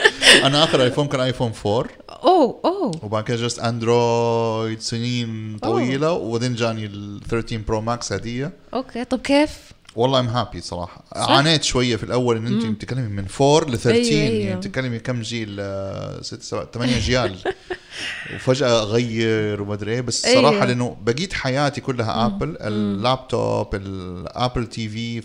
أنا 0.44 0.64
آخر 0.64 0.84
ايفون 0.84 1.08
كان 1.08 1.20
ايفون 1.22 1.52
4 1.66 1.90
أوه 2.10 2.60
أوه. 2.66 2.92
وبعد 3.04 3.24
كده 3.24 3.38
just 3.38 3.60
اندرويد 3.60 4.80
سنين 4.80 5.58
طويلة 5.62 6.12
وبعدين 6.12 6.56
جاني 6.56 6.86
ال 6.86 7.20
13 7.30 7.58
برو 7.58 7.82
ماكس 7.82 8.14
هدية. 8.14 8.52
أوكي 8.74 9.04
طب 9.04 9.20
كيف؟ 9.20 9.75
والله 9.96 10.20
I'm 10.20 10.28
happy 10.28 10.62
صراحة. 10.62 11.04
عانيت 11.14 11.64
شوية 11.64 11.96
في 11.96 12.04
الأول 12.04 12.38
إن 12.38 12.48
أنت 12.48 12.66
بتتكلمي 12.66 13.08
من 13.08 13.26
4 13.42 13.70
ل 13.70 13.78
13 13.78 14.12
أيوة، 14.12 14.22
أيوة. 14.30 14.46
يعني 14.46 14.60
بتتكلمي 14.60 15.00
كم 15.00 15.22
جيل 15.22 15.50
6 16.22 16.42
7 16.42 16.66
8 16.74 17.00
جيال. 17.00 17.38
وفجأة 18.36 18.82
أغير 18.82 19.62
وما 19.62 19.74
أدري 19.74 19.94
إيه. 19.94 20.02
بس 20.02 20.26
أيوة. 20.26 20.42
صراحة 20.42 20.66
لأنه 20.66 20.98
بقيت 21.02 21.34
حياتي 21.34 21.82
كلها 21.82 22.26
ابل 22.26 22.58
ال 22.62 22.78
laptop 22.78 23.76
ال 23.76 23.91
Apple 23.91 24.68
TV 24.68 25.22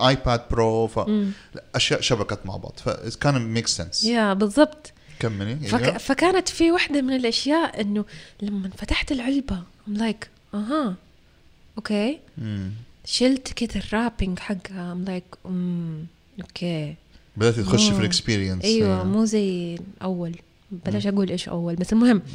iPad 0.00 0.42
Pro 0.50 0.86
فاشياء 0.86 2.00
شبكت 2.00 2.38
مع 2.44 2.56
بعض. 2.56 2.72
فكان 2.84 3.54
make 3.54 3.66
sense 3.66 4.04
yeah 4.04 4.32
بالضبط. 4.34 4.92
كملي. 5.18 5.56
فك... 5.56 5.82
أيوة. 5.82 5.98
فكانت 5.98 6.48
في 6.48 6.70
واحدة 6.72 7.02
من 7.02 7.16
الأشياء 7.16 7.80
إنه 7.80 8.04
لما 8.42 8.70
فتحت 8.78 9.12
العلبة 9.12 9.62
I'm 9.88 9.98
like 9.98 10.26
أها 10.54 10.94
أوكي. 11.78 12.18
مم. 12.38 12.70
شلت 13.04 13.52
كده 13.52 13.70
ال 13.76 13.83
wrapping 13.83 14.38
حقها. 14.38 14.94
I'm 14.94 15.08
like 15.08 15.38
أمم 15.46 16.06
أوكي. 16.40 16.94
بدأت 17.36 17.60
تخشي 17.60 17.90
في 17.90 17.96
آه. 17.96 18.00
ال 18.00 18.06
experience 18.06 18.64
أيوة 18.64 19.04
مو 19.04 19.24
زي 19.24 19.78
أول 20.02 20.32
بلاش 20.70 21.06
أقول 21.06 21.30
إيش 21.30 21.48
أول 21.48 21.74
بس 21.74 21.92
المهم. 21.92 22.22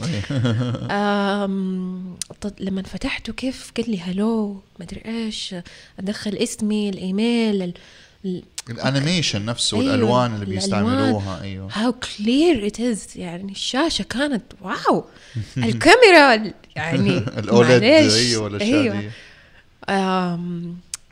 طب 2.42 2.52
لما 2.60 2.82
فتحته 2.82 3.34
كيف 3.34 3.72
قال 3.78 3.92
لي 3.92 4.00
hello 4.00 4.62
مدري 4.80 5.02
إيش 5.06 5.56
أدخل 6.00 6.36
اسمي 6.36 6.90
الإيميل 6.90 7.62
ال... 7.62 7.74
ال... 8.26 8.44
ال 8.70 8.77
animation 8.77 9.46
نفسه 9.46 9.82
أيوة، 9.82 9.92
والالوان 9.92 10.34
اللي. 10.36 10.46
بيستعملوها 10.46 11.42
أيوه. 11.42 11.70
how 11.74 11.94
clear 11.94 12.68
it 12.68 12.80
is 12.80 13.08
يعني 13.16 13.52
الشاشة 13.52 14.04
كانت 14.04 14.44
واو 14.62 15.06
الكاميرا 15.58 16.52
يعني 16.76 17.18
الاولد. 17.40 17.84
أيوه 17.84 18.44
والاشياء 18.44 18.82
أيوه. 18.82 19.00
دي. 19.00 19.08
أم 19.08 19.12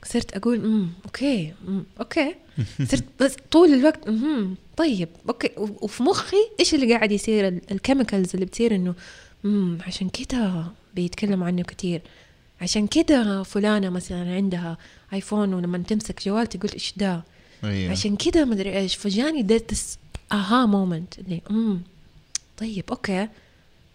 صرت 0.06 0.38
أقول 0.38 0.58
امم 0.66 0.88
أوكي 1.06 1.54
أمم 1.68 1.84
okay. 2.00 2.36
صرت 2.92 3.04
بس 3.20 3.36
طول 3.52 3.74
الوقت 3.74 4.08
امم 4.08 4.56
طيب 4.78 5.10
okay. 5.30 5.50
وفي 5.58 6.04
مخي 6.04 6.38
إيش 6.60 6.74
اللي 6.74 6.94
قاعد 6.94 7.12
يصير؟ 7.12 7.48
ال- 7.48 7.62
ال 7.72 7.78
chemicals 7.78 8.30
اللي 8.34 8.46
بتصير 8.46 8.76
إنه 8.76 8.96
امم 9.46 9.78
عشان 9.88 10.10
كده 10.10 10.64
بيتكلم 10.96 11.44
عنه 11.44 11.62
كتير. 11.64 12.02
عشان 12.62 12.88
كده 12.88 13.44
فلانة 13.44 13.90
مثلا 13.90 14.36
عندها 14.36 14.78
ايفون 15.14 15.54
ولما 15.54 15.78
تمسك 15.78 16.26
جوال 16.26 16.48
تقول 16.48 16.72
إيش 16.74 16.94
ده؟ 16.98 17.24
أيوه. 17.64 17.92
عشان 17.92 18.16
كده 18.16 18.46
مدري 18.46 18.78
إيش 18.78 18.96
فجاني 18.96 19.42
that 19.42 19.72
aha 20.32 20.66
moment 20.66 21.20
اللي 21.20 21.42
امم 21.50 21.82
طيب 22.58 22.84
okay. 22.90 23.28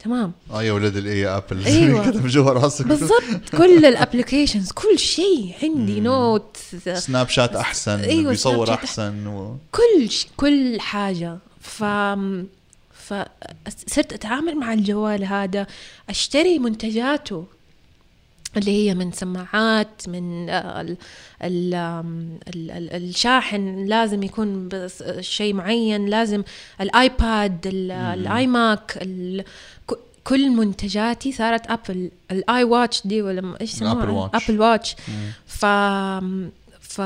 تمام. 0.05 0.33
آه 0.51 0.63
يا 0.63 0.73
ولد 0.73 0.97
الاي 0.97 1.27
آبل. 1.27 1.65
كده 2.11 2.21
في 2.21 2.29
جوا 2.29 2.51
راسك. 2.51 2.87
بالضبط. 2.87 3.57
كل 3.57 3.87
ال 3.87 3.93
applications 3.93 4.73
كل 4.73 4.99
شيء. 4.99 5.55
عندي 5.63 6.01
note 6.01 6.57
سناب 6.95 7.29
شات 7.29 7.57
أحسن 7.57 8.01
أيوة، 8.01 8.31
بيصور 8.31 8.75
أحسن 8.75 9.27
و... 9.27 9.57
كل 9.73 10.11
ش... 10.11 10.27
كل 10.37 10.81
حاجة. 10.81 11.39
ف 11.61 11.85
فصرت 12.93 14.13
أتعامل 14.13 14.57
مع 14.57 14.73
الجوال 14.73 15.25
هذا 15.25 15.67
أشتري 16.11 16.59
منتجاته. 16.59 17.45
اللي 18.57 18.71
هي 18.71 18.95
من 18.95 19.13
سماعات 19.13 20.09
من 20.09 20.51
آه، 20.51 20.81
ال 20.81 20.97
ال 21.43 21.75
آم، 21.75 22.39
ال 22.55 22.71
ال 22.71 22.91
الشاحن 23.09 23.85
لازم 23.85 24.23
يكون 24.23 24.69
بس- 24.69 25.05
شيء 25.21 25.55
معين. 25.55 26.07
لازم 26.07 26.43
الآيباد 26.81 27.67
ال- 27.67 27.91
الاي 27.91 28.47
ماك 28.47 29.09
كل 30.25 30.51
منتجاتي 30.51 31.33
صارت 31.33 31.67
آبل. 31.71 32.11
ال 32.31 32.65
iWatch 32.65 33.07
دي 33.07 33.23
ولا 33.23 33.57
إيش 33.61 33.73
يسموها؟ 33.75 34.11
Watch. 34.11 34.51
Apple 34.51 34.61
Watch. 34.61 34.97
ف 35.47 35.65
ف 36.81 37.01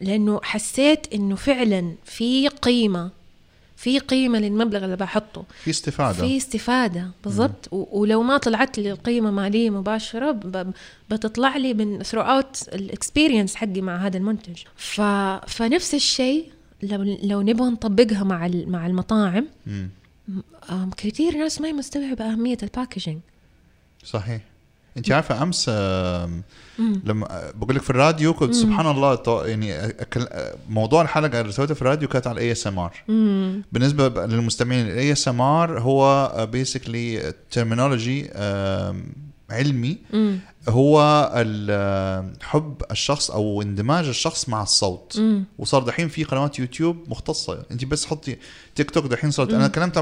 لأنه 0.00 0.40
حسيت 0.42 1.06
إنه 1.14 1.36
فعلا 1.36 1.94
في 2.04 2.48
قيمة. 2.48 3.10
في 3.78 3.98
قيمة 3.98 4.38
للمبلغ 4.38 4.84
اللي 4.84 4.96
بحطه. 4.96 5.44
في 5.64 5.70
استفادة. 5.70 6.12
في 6.12 6.36
استفادة 6.36 7.10
بالضبط. 7.24 7.68
ولو 7.72 8.22
ما 8.22 8.36
طلعت 8.38 8.78
لي 8.78 8.92
القيمة 8.92 9.30
مالية 9.30 9.70
مباشرة 9.70 10.30
بتطلع 11.10 11.56
لي 11.56 11.74
من 11.74 12.02
throughout 12.02 12.20
ال 12.20 12.68
experience 12.72 13.54
حقي 13.54 13.80
مع 13.80 13.96
هذا 14.06 14.16
المنتج. 14.16 14.62
ف... 14.76 15.00
فنفس 15.46 15.94
الشيء 15.94 16.50
لو 16.82 17.16
لو 17.22 17.42
نبغى 17.42 17.70
نطبقها 17.70 18.24
مع 18.24 18.46
ال- 18.46 18.70
مع 18.72 18.86
المطاعم 18.86 19.46
كثير 20.96 21.36
ناس 21.36 21.60
ما 21.60 21.68
هي 21.68 21.72
مستوعبة 21.72 22.32
أهمية 22.32 22.58
ال 22.62 22.68
packaging 22.68 23.18
صحيح. 24.04 24.40
انت 24.96 25.12
عارفة 25.12 25.42
أمس 25.42 25.68
لما 27.04 27.50
بقول 27.54 27.76
لك 27.76 27.82
في 27.82 27.90
الراديو 27.90 28.34
كنت 28.34 28.54
سبحان 28.54 28.86
الله 28.86 29.18
يعني 29.46 29.88
أكل- 29.88 30.28
موضوع 30.68 31.02
الحلقة 31.02 31.40
اللي 31.40 31.52
سويتها 31.52 31.74
في 31.74 31.82
الراديو 31.82 32.08
كانت 32.08 32.26
على 32.26 32.34
ال 32.36 32.52
ASMR 32.52 32.92
بالنسبة 33.72 34.26
للمستمعين 34.26 34.86
ال 34.86 35.12
ASMR 35.12 35.80
هو 35.80 36.32
basically 36.52 37.32
terminology 37.50 38.30
علمي. 39.50 39.98
هو 40.68 41.00
حب 42.42 42.82
الشخص 42.90 43.30
أو 43.30 43.62
اندماج 43.62 44.06
الشخص 44.08 44.48
مع 44.48 44.62
الصوت. 44.62 45.16
وصار 45.58 45.82
دحين 45.82 46.08
في 46.08 46.24
قنوات 46.24 46.58
يوتيوب 46.58 46.96
مختصة. 47.08 47.62
انت 47.70 47.84
بس 47.84 48.06
حطي 48.06 48.36
تيك 48.74 48.90
توك 48.90 49.06
دحين 49.06 49.30
صارت 49.30 49.52
أنا 49.54 49.68
كلمت 49.68 49.98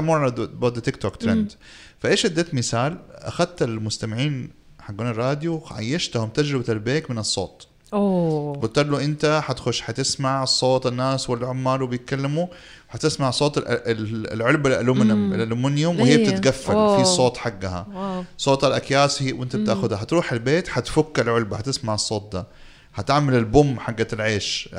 about 0.61 0.75
the 0.77 0.81
TikTok 0.81 1.15
trend 1.15 1.51
فإيش 1.99 2.25
اديت 2.25 2.53
مثال؟ 2.53 2.97
أخذت 3.11 3.63
المستمعين 3.63 4.49
حقون 4.87 5.07
الراديو 5.09 5.61
عيشتهم 5.71 6.29
تجربة 6.29 6.73
البيك 6.73 7.11
من 7.11 7.17
الصوت. 7.17 7.67
أوه. 7.93 8.55
قلت 8.61 8.79
له 8.79 9.03
أنت 9.03 9.41
حتخش 9.43 9.81
حتسمع 9.81 10.45
صوت 10.45 10.85
الناس 10.85 11.29
والعمال 11.29 11.81
وبيتكلموا 11.81 12.47
حتسمع 12.89 13.31
صوت 13.31 13.57
ال- 13.57 13.67
ال- 13.67 14.33
العلبه 14.33 14.69
الألومنيوم 14.69 15.33
الألومنيوم 15.33 15.99
وهي. 15.99 16.17
بتتقفل 16.17 16.73
أوه. 16.73 16.97
في 16.97 17.05
صوت 17.05 17.37
حقها. 17.37 17.87
واو. 17.93 18.23
صوت 18.37 18.63
الأكياس 18.63 19.23
هي 19.23 19.33
وأنت 19.33 19.55
بتاخذها 19.55 19.97
حتروح 19.97 20.31
البيت 20.33 20.67
حتفك 20.67 21.19
العلبة 21.19 21.57
حتسمع 21.57 21.93
الصوت 21.93 22.33
ده. 22.33 22.47
حتعمل 22.93 23.35
البوم 23.35 23.79
حقت 23.79 24.13
العيش. 24.13 24.69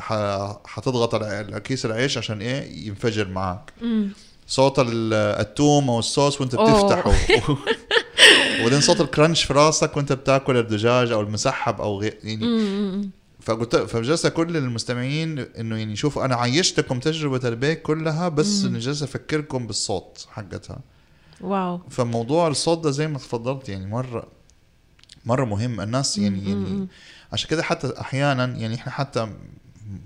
حتضغط 0.66 1.14
على 1.14 1.60
كيس 1.64 1.86
العيش 1.86 2.18
عشان 2.18 2.40
إيه؟ 2.40 2.86
ينفجر 2.88 3.28
معك 3.28 3.72
صوت 4.46 4.78
ال- 4.78 5.14
التوم 5.40 5.90
أو 5.90 5.98
الصوص 5.98 6.40
وأنت 6.40 6.54
أوه. 6.54 6.72
بتفتحه. 6.84 7.12
وبعدين 8.60 8.80
صوت 8.80 9.00
ال 9.00 9.06
crunch 9.06 9.44
في 9.44 9.52
راسك 9.52 9.96
وانت 9.96 10.12
بتاكل 10.12 10.56
الدجاج 10.56 11.12
أو 11.12 11.20
المسحب 11.20 11.80
أو 11.80 12.00
غير 12.00 12.18
يعني 12.24 13.10
فقلت 13.40 13.76
فجلست 13.76 14.26
أقول 14.26 14.52
للمستمعين 14.52 15.38
إنه 15.38 15.76
يعني 15.78 15.96
شوفوا 15.96 16.24
أنا 16.24 16.34
عيشتكم 16.36 17.00
تجربة 17.00 17.48
البيك 17.48 17.82
كلها 17.82 18.28
بس 18.28 18.64
إني 18.64 18.78
جالس 18.78 19.02
أفكركم 19.02 19.66
بالصوت 19.66 20.26
حقتها. 20.30 20.78
wow. 21.40 21.80
فموضوع 21.90 22.48
الصوت 22.48 22.84
ده 22.84 22.90
زي 22.90 23.08
ما 23.08 23.18
تفضلت 23.18 23.68
يعني 23.68 23.86
مره 23.86 24.26
مرة 25.26 25.44
مهم. 25.44 25.80
الناس 25.80 26.18
يعني 26.18 26.50
يعني 26.50 26.86
عشان 27.32 27.50
كده 27.50 27.62
حتى 27.62 27.92
أحيانا 28.00 28.44
يعني 28.44 28.74
إحنا 28.74 28.92
حتى 28.92 29.28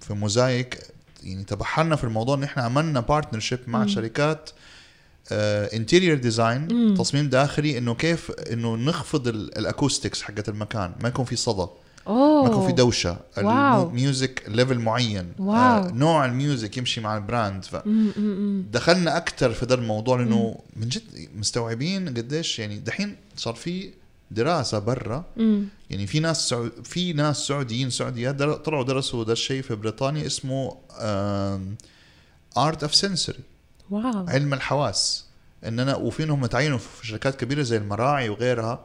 في 0.00 0.14
موزايك 0.14 0.78
يعني 1.22 1.44
تبحرنا 1.44 1.96
في 1.96 2.04
الموضوع 2.04 2.34
إن 2.36 2.42
إحنا 2.42 2.62
عملنا 2.62 3.00
partnership 3.00 3.58
مع 3.66 3.86
شركات 3.86 4.50
interior 5.32 6.16
design 6.16 6.94
تصميم 6.94 7.28
داخلي 7.28 7.78
إنه 7.78 7.94
كيف 7.94 8.30
إنه 8.30 8.76
نخفض 8.76 9.28
ال- 9.28 9.58
ال 9.58 9.64
acoustics 9.64 10.22
حقت 10.22 10.48
المكان. 10.48 10.92
ما 11.00 11.08
يكون 11.08 11.24
في 11.24 11.36
صدى. 11.36 11.66
اوه 12.06 12.42
ما 12.44 12.50
يكون 12.50 12.66
في 12.66 12.72
دوشة. 12.72 13.16
ال 13.88 13.97
music 13.97 14.42
level 14.48 14.78
معين. 14.78 15.32
wow. 15.38 15.56
آه، 15.56 15.90
نوع 15.90 16.24
ال 16.24 16.33
music 16.33 16.76
يمشي 16.76 17.00
مع 17.00 17.16
ال 17.16 17.23
brand. 17.23 17.64
فدخلنا 17.64 19.16
أكثر 19.16 19.52
في 19.52 19.66
ده 19.66 19.74
الموضوع 19.74 20.16
لأنه 20.18 20.58
من 20.76 20.88
جد 20.88 21.02
مستوعبين 21.36 22.08
قديش 22.08 22.58
يعني 22.58 22.78
دحين 22.78 23.16
صار 23.36 23.54
في 23.54 23.90
دراسة 24.30 24.78
برا. 24.78 25.24
يعني 25.90 26.06
في 26.06 26.20
ناس 26.20 26.48
سعو... 26.48 26.68
في 26.84 27.12
ناس 27.12 27.36
سعوديين 27.46 27.90
سعوديات 27.90 28.34
در... 28.34 28.52
طلعوا 28.54 28.84
درسوا 28.84 29.24
ده 29.24 29.32
الشيء 29.32 29.62
في 29.62 29.74
بريطانيا 29.74 30.26
اسمه 30.26 30.76
art 32.56 32.82
of 32.82 32.94
sensory 32.94 33.38
واو 33.92 34.26
علم 34.28 34.54
الحواس. 34.54 35.24
إن 35.64 35.80
أنا 35.80 35.96
وفي 35.96 36.22
انهم 36.22 36.46
تعينوا 36.46 36.78
في 36.78 37.06
شركات 37.06 37.40
كبيرة 37.40 37.62
زي 37.62 37.76
المراعي 37.76 38.28
وغيرها 38.28 38.84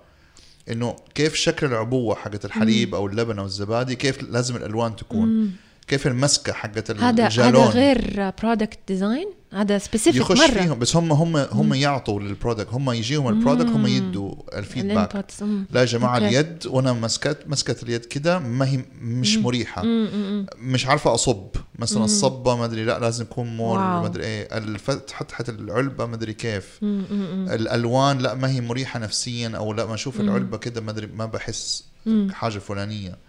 إنه 0.70 0.96
كيف 1.16 1.36
شكل 1.36 1.68
العبوة 1.68 2.16
حقت 2.16 2.46
الحليب 2.46 2.96
أو 2.96 3.08
اللبن 3.08 3.40
أو 3.40 3.46
الزبادي 3.46 3.96
كيف 3.96 4.24
لازم 4.24 4.56
الألوان 4.56 4.96
تكون. 4.96 5.28
مم. 5.28 5.52
كيف 5.88 6.08
المسكة 6.08 6.54
حقت 6.54 6.92
هذا 6.92 7.10
هذا 7.10 7.24
الجالون؟ 7.24 7.66
غير 7.66 8.32
product 8.44 8.80
design 8.88 9.28
هذا 9.54 9.78
specific 9.78 10.22
يخش 10.22 10.40
مرة. 10.40 10.48
فيهم 10.48 10.80
بس 10.80 10.96
هم 10.96 11.12
هم 11.12 11.38
هم 11.38 11.74
يعطوا 11.74 12.20
لل 12.20 12.32
product 12.32 12.74
هم 12.74 12.92
يجيهم 12.92 13.28
ال 13.28 13.33
product 13.33 13.70
هم 13.70 13.88
يدوا 13.88 14.36
ال 14.58 14.65
feedback. 14.65 15.26
لا 15.72 15.80
يا 15.80 15.86
جماعة 15.86 16.16
okay. 16.16 16.28
اليد 16.28 16.68
وأنا 16.68 16.94
مسكت 16.94 17.38
مسكت 17.48 17.84
اليد 17.84 18.06
كده 18.06 18.40
ما 18.40 18.70
هي 18.70 18.86
مش 19.02 19.38
مريحة. 19.38 19.84
مم، 19.84 20.10
مم، 20.14 20.32
مم. 20.32 20.46
مش 20.58 20.88
عارفة 20.88 21.14
أصب. 21.14 21.48
مثلا 21.80 22.04
الصبة 22.06 22.56
ما 22.56 22.66
أدري 22.66 22.84
لا 22.84 23.00
لازم 23.00 23.24
يكون 23.24 23.58
more. 23.58 23.78
ما 23.78 24.06
أدري 24.06 24.24
إيه. 24.24 24.58
الفتحه 24.58 25.26
تحت 25.26 25.50
العلبة 25.50 26.06
ما 26.06 26.16
أدري 26.16 26.34
كيف. 26.34 26.80
الألوان 26.84 28.18
لا 28.18 28.34
ما 28.34 28.50
هي 28.50 28.62
مريحة 28.62 29.00
نفسيا 29.00 29.50
أو 29.50 29.74
لا 29.74 29.86
ما 29.86 29.94
أشوف 29.94 30.20
العلبة 30.20 30.58
كده 30.58 30.82
ما 30.82 30.92
أدري 30.92 31.08
ما 31.08 31.26
بحس 31.26 31.84
مم. 32.06 32.30
حاجة 32.34 32.60
فلانية. 32.60 33.27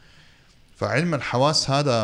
فعلم 0.79 1.15
الحواس 1.15 1.71
هذا 1.71 1.95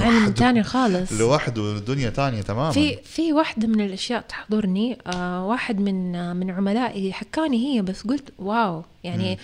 علم 0.00 0.30
تاني 0.32 0.62
خالص. 0.62 1.12
لوحده 1.12 1.78
دنيا 1.78 2.10
تانية 2.10 2.42
تماما. 2.42 2.70
في 2.70 2.96
في 3.04 3.32
واحدة 3.32 3.68
من 3.68 3.80
الأشياء 3.80 4.20
تحضرني 4.20 4.98
آه 5.06 5.46
واحد 5.46 5.80
من 5.80 6.14
آه 6.14 6.32
من 6.32 6.50
عملائي 6.50 7.12
حكاني 7.12 7.76
هي 7.76 7.82
بس 7.82 8.02
قلت 8.02 8.32
wow 8.38 8.84
يعني 9.04 9.38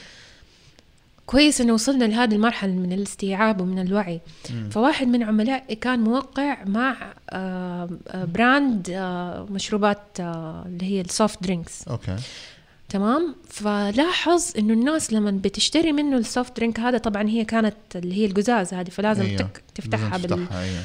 كويس 1.27 1.61
إنه 1.61 1.73
وصلنا 1.73 2.05
لهذه 2.05 2.35
المرحلة 2.35 2.73
من 2.73 2.93
الاستيعاب 2.93 3.61
ومن 3.61 3.79
الوعي. 3.79 4.21
فواحد 4.71 5.07
من 5.07 5.23
عملائي 5.23 5.75
كان 5.75 6.01
موقع 6.01 6.65
مع 6.65 6.97
آه 7.31 7.89
آه 8.09 8.25
brand 8.25 8.91
آه 8.91 9.47
مشروبات 9.51 10.03
آه 10.21 10.63
اللي 10.67 10.85
هي 10.87 11.01
ال 11.01 11.09
soft 11.09 11.43
drinks 11.43 11.89
okay. 11.89 12.17
تمام؟ 12.89 13.35
فلاحظ 13.51 14.45
إنه 14.59 14.73
الناس 14.73 15.13
لما 15.13 15.31
بتشتري 15.31 15.93
منه 15.93 16.17
ال 16.17 16.25
soft 16.25 16.57
drink 16.57 16.81
هذا 16.81 16.99
طبعا 16.99 17.29
هي 17.29 17.45
كانت 17.45 17.75
اللي 17.97 18.15
هي 18.15 18.27
القزاز 18.27 18.75
هذه 18.75 18.89
فلازم 18.91 19.23
أيوة. 19.23 19.37
تك 19.39 19.63
تفتحها 19.75 20.19
بال... 20.19 20.33
أيوه 20.33 20.81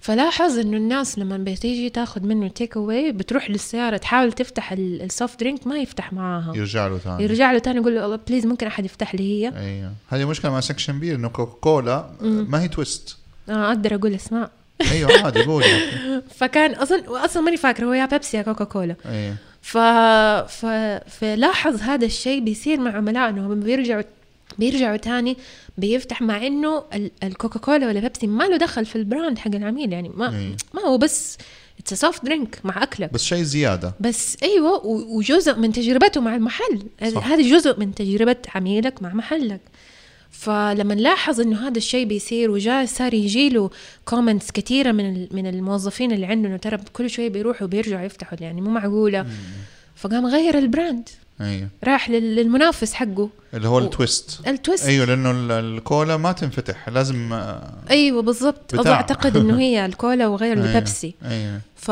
فلاحظ 0.00 0.58
إنه 0.58 0.76
الناس 0.76 1.18
لما 1.18 1.36
بتيجي 1.38 1.90
تاخذ 1.90 2.22
منه 2.22 2.48
take 2.48 2.76
away 2.76 3.12
بتروح 3.12 3.50
للسيارة 3.50 3.96
تحاول 3.96 4.32
تفتح 4.32 4.72
ال- 4.72 5.02
ال 5.02 5.10
soft 5.10 5.40
drink 5.40 5.66
ما 5.66 5.78
يفتح 5.78 6.12
معاها. 6.12 6.52
يرجع 6.56 6.86
له 6.86 6.98
ثاني 6.98 7.22
يرجع 7.24 7.52
له 7.52 7.58
تاني 7.58 7.78
يقول 7.80 7.94
له 7.94 8.16
please 8.16 8.46
ممكن 8.46 8.66
أحد 8.66 8.84
يفتح 8.84 9.14
لي 9.14 9.22
هي؟ 9.22 9.52
أيوه 9.56 9.92
هذه 10.08 10.24
مشكلة 10.24 10.50
مع 10.50 10.60
Section 10.60 11.00
B 11.00 11.14
إنه 11.14 11.28
كوكا 11.28 12.14
ما 12.22 12.62
هي 12.62 12.68
twist 12.68 13.16
آه 13.48 13.68
أقدر 13.68 13.94
أقول 13.94 14.14
أسماء. 14.14 14.50
أيوه 14.92 15.24
عادي 15.24 15.42
قولي 15.42 15.66
فكان 16.38 16.74
أصلا 16.74 17.24
أصلا 17.24 17.42
ماني 17.42 17.56
فاكرة 17.56 17.86
هو 17.86 17.92
يا 17.92 18.06
بيبسي 18.06 18.36
يا 18.36 18.42
كوكا 18.42 18.64
كولا 18.64 18.96
أيوه 19.06 19.36
ف... 19.62 19.78
ف... 20.48 20.66
فلاحظ 21.20 21.80
هذا 21.82 22.06
الشيء 22.06 22.40
بيصير 22.40 22.80
مع 22.80 22.96
عملاء 22.96 23.28
انهم 23.30 23.60
بيرجعوا 23.60 24.02
بيرجعوا 24.58 24.96
تاني 24.96 25.36
بيفتح 25.78 26.22
مع 26.22 26.46
إنه 26.46 26.84
ال- 26.94 27.10
الكوكاكولا 27.22 27.86
ولا 27.86 28.00
بيبسي 28.00 28.26
ما 28.26 28.44
له 28.44 28.56
دخل 28.56 28.86
في 28.86 28.96
ال 28.96 29.03
brand 29.03 29.38
حق 29.38 29.54
العميل 29.54 29.92
يعني 29.92 30.10
ما 30.14 30.38
إيه. 30.38 30.56
ما 30.74 30.82
هو 30.82 30.98
بس 30.98 31.38
it's 31.78 31.94
soft 31.94 32.24
drink 32.24 32.58
مع 32.64 32.82
أكلك 32.82 33.12
بس 33.12 33.24
شيء 33.24 33.42
زيادة 33.42 33.94
بس 34.00 34.36
أيوه 34.42 34.86
وجزء 34.86 35.54
من 35.56 35.72
تجربته 35.72 36.20
مع 36.20 36.34
المحل 36.34 36.82
صح. 37.14 37.26
هذه 37.26 37.52
جزء 37.56 37.80
من 37.80 37.94
تجربة 37.94 38.36
عميلك 38.54 39.02
مع 39.02 39.14
محلك 39.14 39.60
فلما 40.30 40.94
نلاحظ 40.94 41.40
إنه 41.40 41.68
هذا 41.68 41.78
الشيء 41.78 42.06
بيصير 42.06 42.50
وجاء 42.50 42.86
صار 42.86 43.14
يجي 43.14 43.48
له 43.48 43.70
comments 44.04 44.50
كثيرة 44.50 44.92
من 44.92 45.26
من 45.34 45.46
الموظفين 45.46 46.12
اللي 46.12 46.26
عنده 46.26 46.48
إنه 46.48 46.56
ترى 46.56 46.78
كل 46.92 47.10
شوية 47.10 47.28
بيروحوا 47.28 47.66
وبيرجعوا 47.66 48.02
يفتحوا 48.04 48.38
يعني 48.40 48.60
مو 48.60 48.70
معقولة. 48.70 49.26
فقام 49.96 50.26
غير 50.26 50.58
ال 50.58 50.66
brand 50.66 51.08
أيوه. 51.40 51.68
راح 51.84 52.10
لل- 52.10 52.36
للمنافس 52.36 52.92
حقه. 52.94 53.28
اللي 53.54 53.68
هو 53.68 53.78
ال 53.78 53.87
twist. 53.87 54.40
ال 54.46 54.52
twist. 54.52 54.86
أيوه 54.86 55.06
لأنه 55.06 55.30
ال- 55.30 55.52
الكولا 55.52 56.16
ما 56.16 56.32
تنفتح 56.32 56.88
لازم 56.88 57.32
آه، 57.32 57.72
أيوه 57.90 58.22
بالضبط. 58.22 58.86
أعتقد 58.86 59.36
إنه 59.36 59.58
هي 59.60 59.86
الكولا 59.86 60.26
وغير 60.26 60.56
أيوة. 60.56 60.66
البيبسي. 60.68 61.14
أيوه. 61.24 61.60
ف... 61.76 61.90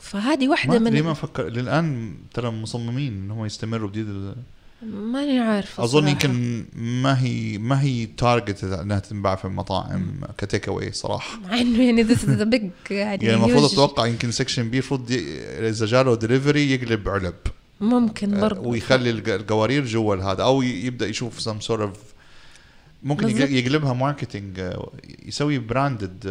فهذه 0.00 0.48
واحدة 0.48 0.78
ما 0.78 0.88
ليه 0.88 1.00
من 1.00 1.06
ما 1.06 1.14
فكر 1.14 1.48
للآن 1.48 2.14
ترى 2.34 2.50
مصممين 2.50 3.12
ان 3.12 3.30
هم 3.30 3.44
يستمروا 3.46 3.88
بجديد 3.88 4.34
ماني 4.82 5.38
عارفة 5.38 5.84
أظن. 5.84 6.08
يمكن 6.08 6.64
ما 6.76 7.22
هي 7.24 7.58
ما 7.58 7.82
هي 7.82 8.06
target 8.06 8.64
إنها 8.64 8.98
تنباع 8.98 9.34
في 9.36 9.44
المطاعم 9.44 10.20
ك 10.38 10.44
take 10.44 10.68
away 10.68 10.92
صراحة. 10.92 11.38
مع 11.40 11.60
إنه 11.60 11.82
يعني 11.84 12.04
is 12.04 12.18
a 12.18 12.44
big 12.54 12.62
يعني, 12.90 13.24
يعني 13.24 13.34
المفروض 13.34 13.64
أتوقع 13.72 14.06
يمكن 14.06 14.30
Section 14.30 14.70
B 14.70 14.76
المفروض 14.78 15.12
إذا 15.58 15.86
جاله 15.86 16.14
دليفري 16.16 16.72
يقلب 16.74 17.08
علب. 17.08 17.34
ممكن 17.80 18.40
برضه 18.40 18.60
ويخلي 18.60 19.10
الق- 19.10 19.28
القوارير 19.34 19.84
جوا 19.86 20.16
هذا 20.16 20.42
أو 20.42 20.62
يبدأ 20.62 21.06
يشوف 21.06 21.40
some 21.40 21.60
sort 21.60 21.80
of 21.88 21.98
ممكن 23.02 23.26
بالضبط. 23.26 23.50
يقلبها 23.50 23.92
marketing 23.92 24.70
يسوي 25.26 25.58
branded 25.58 26.24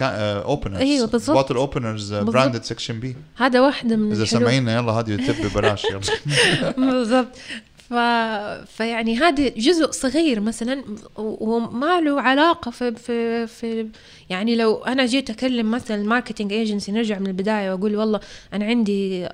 openers 0.00 0.80
أيوة، 0.80 1.06
بالضبط. 1.06 1.36
bottle 1.36 1.56
openers. 1.56 2.14
branded 2.14 2.62
Section 2.64 3.00
B 3.00 3.16
هذا 3.36 3.60
واحدة 3.60 3.96
من 3.96 4.12
إذا. 4.12 4.24
سامعينا 4.24 4.74
يلا 4.76 4.92
هذه 4.92 5.16
tip 5.16 5.46
ببلاش 5.46 5.84
يلا 5.84 6.00
بالضبط 6.90 7.36
ف... 7.90 7.94
فيعني 8.76 9.16
هذا 9.16 9.48
جزء 9.48 9.90
صغير 9.90 10.40
مثلا 10.40 10.84
وما 11.16 12.00
له 12.00 12.20
علاقة 12.20 12.70
في 12.70 12.94
في 12.94 13.46
في 13.46 13.88
يعني 14.30 14.56
لو 14.56 14.74
أنا 14.74 15.06
جيت 15.06 15.30
أكلم 15.30 15.70
مثلا 15.70 15.96
ال 15.96 16.02
marketing 16.02 16.52
agency 16.52 16.92
نرجع 16.92 17.18
من 17.18 17.26
البداية 17.26 17.70
وأقول 17.70 17.96
والله 17.96 18.20
أنا 18.52 18.64
عندي 18.64 19.28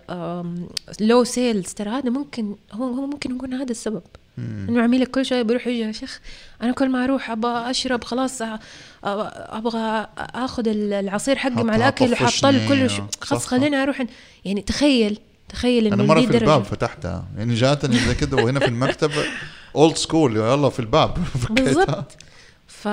low 1.00 1.24
sales 1.24 1.72
ترى 1.74 1.90
هذا 1.90 2.11
ممكن 2.11 2.57
هو 2.72 2.85
هو 2.85 3.07
ممكن 3.07 3.35
يكون 3.37 3.55
هذا 3.55 3.70
السبب 3.70 4.02
إنه 4.38 4.82
عميلك 4.82 5.10
كل 5.10 5.26
شوية 5.26 5.42
بيروح 5.42 5.66
يجي 5.66 5.80
يا 5.80 5.92
شيخ 5.92 6.20
أنا 6.62 6.72
كل 6.72 6.88
ما 6.88 7.04
أروح 7.04 7.30
أبغى 7.30 7.70
أشرب 7.70 8.04
خلاص 8.04 8.42
أبغى 9.04 10.06
أخذ 10.18 10.68
العصير 10.68 11.36
حقي 11.36 11.64
مع 11.64 11.76
الأكل 11.76 12.12
وحط 12.12 12.22
هذا 12.22 12.36
طفشني، 12.36 12.68
كله 12.68 12.96
آه، 12.96 13.08
خلاص 13.20 13.46
خليني 13.46 13.76
أروح 13.76 14.04
يعني 14.44 14.60
تخيل 14.60 15.18
تخيل 15.48 15.86
إنه 15.86 15.94
أنا 15.94 16.02
مرة 16.02 16.20
في 16.20 16.26
الباب 16.26 16.62
درجة. 16.62 16.62
فتحتها 16.62 17.24
يعني 17.38 17.54
جاتني 17.54 17.98
زي 17.98 18.14
كده 18.14 18.36
وهنا 18.36 18.60
في 18.60 18.68
المكتب 18.68 19.10
old 19.76 19.96
school 19.96 20.37
يلا 20.36 20.68
في 20.68 20.80
الباب. 20.80 21.18
بالضبط 21.50 22.12
ف... 22.66 22.88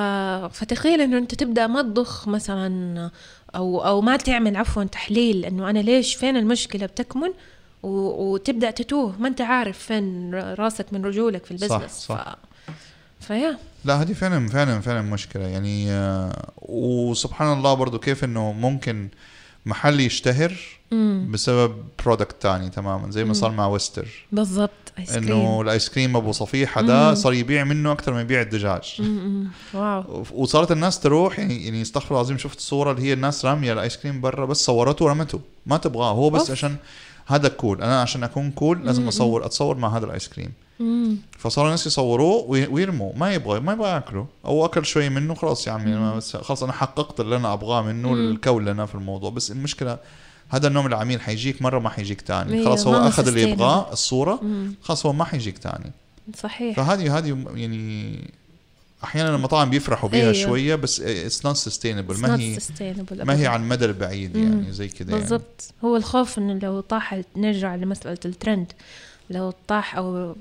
فتخيل 0.52 1.02
إنه 1.02 1.17
أنت 1.17 1.36
تبدأ 1.36 1.67
ما 1.67 1.82
تضخ 1.82 2.28
مثلا 2.28 3.10
أو 3.56 3.86
أو 3.86 4.02
ما 4.02 4.17
تعمل 4.17 4.58
عفوا 4.58 4.84
تحليل 4.84 5.45
إنه 5.45 5.69
أنا 5.69 5.80
ليش 5.80 6.15
فين 6.15 6.38
المشكلة 6.38 6.86
بتكمن. 6.86 7.30
وتبدأ 7.84 8.72
تتوه. 8.72 9.15
ما 9.20 9.28
أنت 9.28 9.42
عارف 9.42 9.78
فين 9.78 10.36
راسك 10.36 10.86
من 10.92 11.06
رجولك 11.06 11.46
في 11.46 11.58
صح، 11.58 11.76
البزنس. 11.76 11.92
صح. 11.92 12.36
ف... 13.22 13.26
فيا. 13.26 13.58
لا 13.86 14.02
هذه 14.02 14.13
فعلا 14.13 14.48
فعلا 14.48 14.82
فعلا 14.82 15.02
مشكلة. 15.02 15.44
يعني 15.48 15.92
آه، 15.92 16.52
وسبحان 16.62 17.58
الله 17.58 17.74
برضو 17.74 18.00
كيف 18.00 18.24
إنه 18.24 18.52
ممكن 18.52 19.10
محل 19.65 20.00
يشتهر 20.00 20.54
امم 20.94 21.32
بسبب 21.32 21.76
product 22.06 22.42
تاني 22.42 22.70
تماما 22.70 23.12
زي 23.12 23.26
ما 23.26 23.34
صار 23.34 23.52
مع 23.52 23.68
ويستر. 23.68 24.08
بالضبط 24.32 24.72
آيس 25.00 25.28
كريم. 25.28 25.62
الآيس 25.62 25.89
كريم 25.89 26.15
أبو 26.15 26.32
صفيحه 26.32 26.82
ده 26.82 27.10
مم. 27.10 27.15
صار 27.15 27.34
يبيع 27.34 27.63
منه 27.63 27.92
أكثر 27.92 28.13
ما 28.13 28.22
يبيع 28.22 28.42
الدجاج. 28.42 29.02
wow. 29.74 30.24
وصارت 30.32 30.72
الناس 30.72 31.00
تروح 31.00 31.39
يعني 31.39 31.65
يعني 31.65 31.82
استغفر 31.82 32.08
الله 32.08 32.20
العظيم 32.22 32.38
شفت 32.38 32.58
الصورة 32.58 32.92
اللي 32.92 33.04
هي 33.04 33.13
الناس 33.13 33.46
راميه 33.46 33.74
الآيس 33.74 33.98
كريم 33.98 34.22
برا 34.22 34.46
بس 34.46 34.65
صورته 34.65 35.06
ورمته 35.06 35.39
ما 35.65 35.78
تبغاه 35.78 36.12
هو 36.12 36.30
بس 36.30 36.42
أوف. 36.42 36.52
عشان 36.52 36.76
هذا 37.30 37.48
cool. 37.50 37.82
أنا 37.82 38.02
عشان 38.02 38.24
أكون 38.24 38.52
cool 38.52 38.86
لازم 38.86 39.08
اصور 39.08 39.46
أتصور 39.46 39.78
مع 39.78 39.98
هذا 39.98 40.06
الآيس 40.06 40.28
كريم. 40.28 40.52
أمم، 40.82 41.15
فصار 41.38 41.65
الناس 41.65 41.88
يصوروه 41.88 42.46
وي- 42.48 42.68
ويرموا 42.68 43.12
ما 43.15 43.34
يبغى 43.34 43.60
ما 43.60 43.74
يبغى 43.74 43.89
ياكله. 43.89 44.28
أو 44.46 44.65
أكل 44.65 44.86
شوي 44.86 45.10
منه 45.10 45.34
خلاص 45.36 45.68
يا 45.68 45.72
عمي 45.72 46.22
خلاص 46.22 46.63
أنا 46.63 46.74
حققت 46.74 47.20
اللي 47.20 47.36
أنا 47.36 47.54
أبغاه 47.54 47.82
منه. 47.82 48.13
ال 48.13 48.22
coolness 48.22 48.86
في 48.86 48.96
الموضوع. 48.96 49.30
بس 49.30 49.52
المشكلة 49.52 49.98
هذا 50.50 50.68
النوع 50.68 50.84
من 50.84 50.89
العميل 50.89 51.22
حيجيك 51.22 51.62
مرة 51.62 51.80
ما 51.80 51.89
حيجيك 51.89 52.22
تاني. 52.22 52.54
أيوة، 52.54 52.65
خلاص 52.65 52.88
هو 52.88 52.96
أخذ 53.08 53.28
اللي. 53.28 53.50
يبغاه 53.50 53.94
الصورة 53.94 54.39
خلاص 54.82 55.06
هو 55.06 55.13
ما 55.13 55.24
حيجيك 55.26 55.58
تاني. 55.58 55.92
صحيح. 56.38 56.76
فهذه 56.78 57.18
هذه 57.18 57.46
يعني 57.56 58.34
أحيانا 59.04 59.36
المطاعم 59.36 59.70
بيفرحوا 59.70 60.10
بيها 60.10 60.22
أيوة. 60.32 60.34
شوية 60.34 60.76
بس 60.76 61.02
it's 61.02 61.46
not 61.46 61.56
sustainable 61.56 62.18
ما 62.18 62.40
هي 62.40 62.58
sustainable 62.60 63.24
ما 63.24 63.40
هي. 63.40 63.48
على 63.48 63.64
المدى 63.64 63.86
البعيد 63.86 64.38
مم. 64.38 64.44
يعني 64.44 64.72
زي 64.72 64.88
كذا 64.88 65.10
يعني. 65.10 65.22
بالضبط 65.22 65.74
هو 65.84 65.96
الخوف 65.96 66.38
إنه 66.38 66.54
لو 66.54 66.80
طاح 66.80 67.22
نرجع 67.36 67.76
لمسألة 67.76 68.18
الترند 68.26 68.72
لو 69.30 69.54
طاح 69.68 69.98
أو 69.98 70.36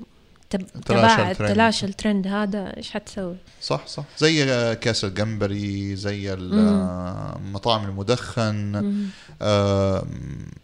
تباعد 0.85 1.29
الترند. 1.29 1.53
تلاشى 1.53 1.85
الترند 1.85 2.27
هذا 2.27 2.77
إيش 2.77 2.91
حتسوي؟ 2.91 3.35
صح 3.61 3.87
صح. 3.87 4.03
زي 4.17 4.45
كاس 4.81 5.05
الجمبري 5.05 5.95
زي 5.95 6.33
المطاعم 6.33 7.85
المدخن 7.89 8.93
آه، 9.41 10.05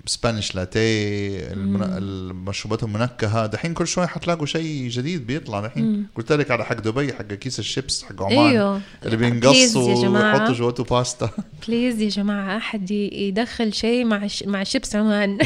Spanish 0.06 0.56
latte 0.56 1.40
المن- 1.54 1.84
المشروبات 1.98 2.84
المنكهة. 2.84 3.46
دحين 3.46 3.74
كل 3.74 3.88
شوي 3.88 4.08
حتلاقوا 4.08 4.46
شيء 4.46 4.88
جديد 4.90 5.28
بيطلع 5.28 5.60
دحين. 5.62 6.08
قلت 6.16 6.32
لك 6.32 6.52
على 6.52 6.66
حق 6.66 6.76
دبي 6.76 7.14
حق 7.14 7.28
كيس 7.28 7.60
الشيبس 7.60 8.04
حق 8.04 8.24
عمان. 8.24 8.38
إيوه. 8.38 8.82
اللي 9.06 9.18
بال 9.18 9.22
Lay's 9.22 9.32
بينقص 9.32 9.76
يا 9.76 9.96
جماعة. 10.08 10.34
ويحطوا 10.36 10.54
جواته 10.56 10.84
باستا. 10.84 11.30
please 11.68 12.02
يا 12.02 12.10
جماعة 12.10 12.58
أحد 12.58 12.92
يدخل 12.92 13.74
شيء 13.74 14.06
مع 14.06 14.28
ش... 14.28 14.44
مع 14.44 14.64
شيبس 14.64 14.96
عمان. 14.96 15.38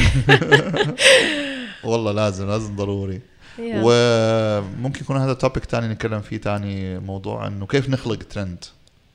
والله 1.84 2.12
لازم 2.12 2.48
لازم 2.48 2.76
ضروري. 2.76 3.20
وممكن 3.62 5.00
يكون 5.00 5.16
هذا 5.16 5.32
topic 5.32 5.64
تاني 5.64 5.88
نتكلم 5.88 6.20
فيه 6.20 6.36
تاني 6.36 6.98
موضوع 6.98 7.46
إنه 7.46 7.66
كيف 7.66 7.88
نخلق 7.88 8.18
ترند 8.22 8.64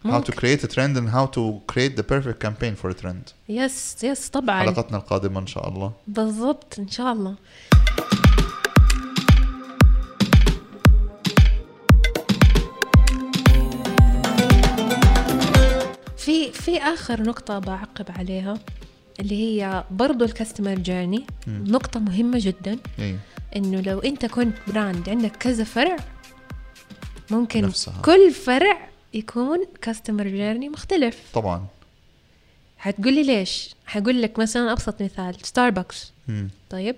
how 0.05 0.21
to 0.21 0.31
create 0.31 0.61
a 0.63 0.67
trend 0.67 0.95
and 0.97 1.09
how 1.17 1.25
to 1.37 1.41
create 1.71 1.93
the 1.97 2.03
perfect 2.03 2.39
campaign 2.45 2.75
for 2.81 2.89
a 2.89 2.93
trend. 3.03 3.33
yes 3.49 4.03
yes 4.03 4.29
طبعا. 4.29 4.59
حلقتنا 4.59 4.97
القادمة 4.97 5.39
إن 5.39 5.47
شاء 5.47 5.69
الله. 5.69 5.91
بالضبط 6.07 6.79
إن 6.79 6.89
شاء 6.89 7.13
الله. 7.13 7.35
في 16.17 16.51
في 16.51 16.77
آخر 16.77 17.23
نقطة 17.23 17.59
بعقب 17.59 18.05
عليها 18.09 18.59
اللي 19.19 19.35
هي 19.35 19.83
برضو 19.91 20.25
ال 20.25 20.31
customer 20.31 20.75
journey 20.75 21.25
نقطة 21.47 21.99
مهمة 21.99 22.39
جدا. 22.41 22.77
إيه. 22.99 23.19
إنه 23.55 23.81
لو 23.81 23.99
أنت 23.99 24.25
كنت 24.25 24.57
brand 24.67 25.09
عندك 25.09 25.31
كذا 25.35 25.63
فرع 25.63 25.95
ممكن 27.31 27.61
نفسها. 27.61 28.01
كل 28.05 28.31
فرع 28.31 28.89
يكون 29.13 29.65
كاستمر 29.81 30.27
جيرني 30.27 30.69
مختلف 30.69 31.17
طبعا 31.33 31.65
حتقولي 32.77 33.23
ليش 33.23 33.75
حقول 33.85 34.21
لك 34.21 34.39
مثلا 34.39 34.71
أبسط 34.71 35.01
مثال 35.01 35.35
ستاربكس 35.43 36.13
مم. 36.27 36.49
طيب 36.69 36.95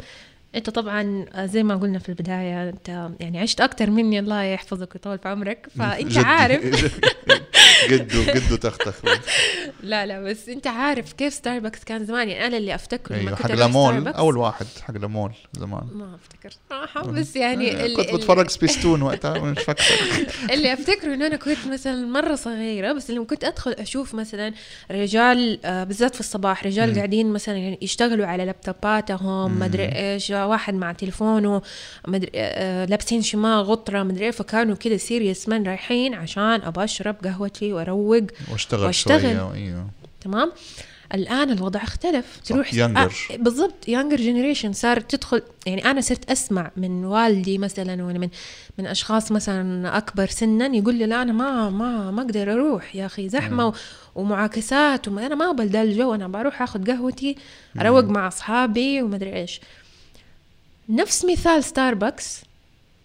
أنت 0.55 0.69
طبعا 0.69 1.25
زي 1.45 1.63
ما 1.63 1.75
قلنا 1.75 1.99
في 1.99 2.09
البداية 2.09 2.69
أنت 2.69 3.09
يعني 3.19 3.39
عشت 3.39 3.61
أكثر 3.61 3.89
مني 3.89 4.19
الله 4.19 4.43
يحفظك 4.43 4.95
ويطول 4.95 5.17
في 5.19 5.27
عمرك 5.29 5.67
فأنت. 5.77 6.17
عارف 6.17 6.61
جدو 7.89 8.23
جدو 8.23 8.55
تختخ. 8.55 8.95
لا 9.83 10.05
لا 10.05 10.21
بس 10.21 10.49
انت 10.49 10.67
عارف 10.67 11.13
كيف 11.13 11.33
ستاربكس 11.33 11.83
كان 11.83 12.05
زمان. 12.05 12.29
يعني 12.29 12.47
أنا 12.47 12.57
اللي 12.57 12.75
أفتكره 12.75 13.17
كنت 13.17 13.41
حق 13.41 13.51
لامول 13.51 14.07
أول 14.07 14.37
واحد 14.37 14.65
حق 14.81 14.97
لامول 14.97 15.31
زمان. 15.53 15.87
ما 15.93 16.15
أفتكر. 16.15 16.49
صراحة 16.69 17.01
بس 17.01 17.35
يعني 17.35 17.65
إيه، 17.65 17.85
اللي, 17.85 17.95
كنت 17.95 18.13
بتفرج 18.13 18.49
سبيستون 18.49 19.01
وقتها 19.01 19.39
مش 19.39 19.63
فاكر 19.63 19.83
اللي 20.53 20.73
أفتكره 20.73 21.13
إن 21.13 21.21
أنا 21.21 21.35
كنت 21.35 21.67
مثلا 21.67 22.05
مرة 22.05 22.35
صغيرة 22.35 22.93
بس 22.93 23.11
لما 23.11 23.25
كنت 23.25 23.43
أدخل 23.43 23.71
أشوف 23.71 24.13
مثلا 24.13 24.53
رجال 24.91 25.59
آه، 25.65 25.83
بالذات 25.83 26.13
في 26.13 26.19
الصباح 26.19 26.65
رجال 26.65 26.95
قاعدين 26.95 27.33
مثلا 27.33 27.57
يعني 27.57 27.77
يشتغلوا 27.81 28.25
على 28.25 28.45
لابتوباتهم 28.45 29.59
مدري 29.59 29.83
إيش 29.83 30.29
واحد 30.29 30.73
مع 30.73 30.91
تليفونه 30.91 31.61
مدري 32.07 32.31
آه، 32.35 32.85
لابسين 32.85 33.21
شماغ 33.21 33.61
غطرة 33.61 34.03
مدري 34.03 34.25
إيه 34.25 34.31
فكانوا 34.31 34.75
كده 34.75 34.97
serious 34.97 35.49
من 35.49 35.67
رايحين 35.67 36.13
عشان 36.13 36.61
ابى 36.63 36.83
اشرب 36.83 37.15
قهوتي 37.23 37.66
واروق 37.73 38.23
وأشتغل 38.51 38.85
وأشتغل. 38.85 39.21
شوية 39.21 39.53
أيوه. 39.53 39.87
تمام؟ 40.21 40.51
الآن 41.13 41.51
الوضع 41.51 41.83
اختلف. 41.83 42.39
تروح. 42.45 42.73
آه 42.97 43.37
بالضبط 43.37 43.87
younger 43.87 44.15
generation 44.17 44.73
صار 44.73 44.99
تدخل 44.99 45.41
يعني 45.65 45.85
أنا 45.91 46.01
صرت 46.01 46.31
أسمع 46.31 46.71
من 46.77 47.05
والدي 47.05 47.57
مثلا 47.57 48.03
ولا 48.05 48.19
من 48.19 48.29
من 48.77 48.87
أشخاص 48.87 49.31
مثلا 49.31 49.97
أكبر 49.97 50.27
سنا 50.27 50.75
يقول 50.75 50.95
لي 50.95 51.05
لا 51.05 51.21
أنا 51.21 51.33
ما 51.33 51.69
ما 51.69 52.11
ما 52.11 52.21
أقدر 52.21 52.53
أروح 52.53 52.95
يا 52.95 53.05
أخي 53.05 53.29
زحمة 53.29 53.67
و- 53.67 53.73
ومعاكسات 54.15 55.07
وما 55.07 55.25
أنا 55.25 55.35
ما 55.35 55.45
اقبل 55.45 55.69
ده 55.69 55.81
الجو 55.81 56.13
أنا 56.13 56.27
بروح 56.27 56.61
آخذ 56.61 56.91
قهوتي 56.91 57.35
اروق 57.81 58.03
مع 58.03 58.27
أصحابي 58.27 59.01
وما 59.01 59.15
أدري 59.15 59.33
إيش. 59.35 59.61
نفس 60.89 61.25
مثال 61.25 61.63
ستاربكس 61.63 62.41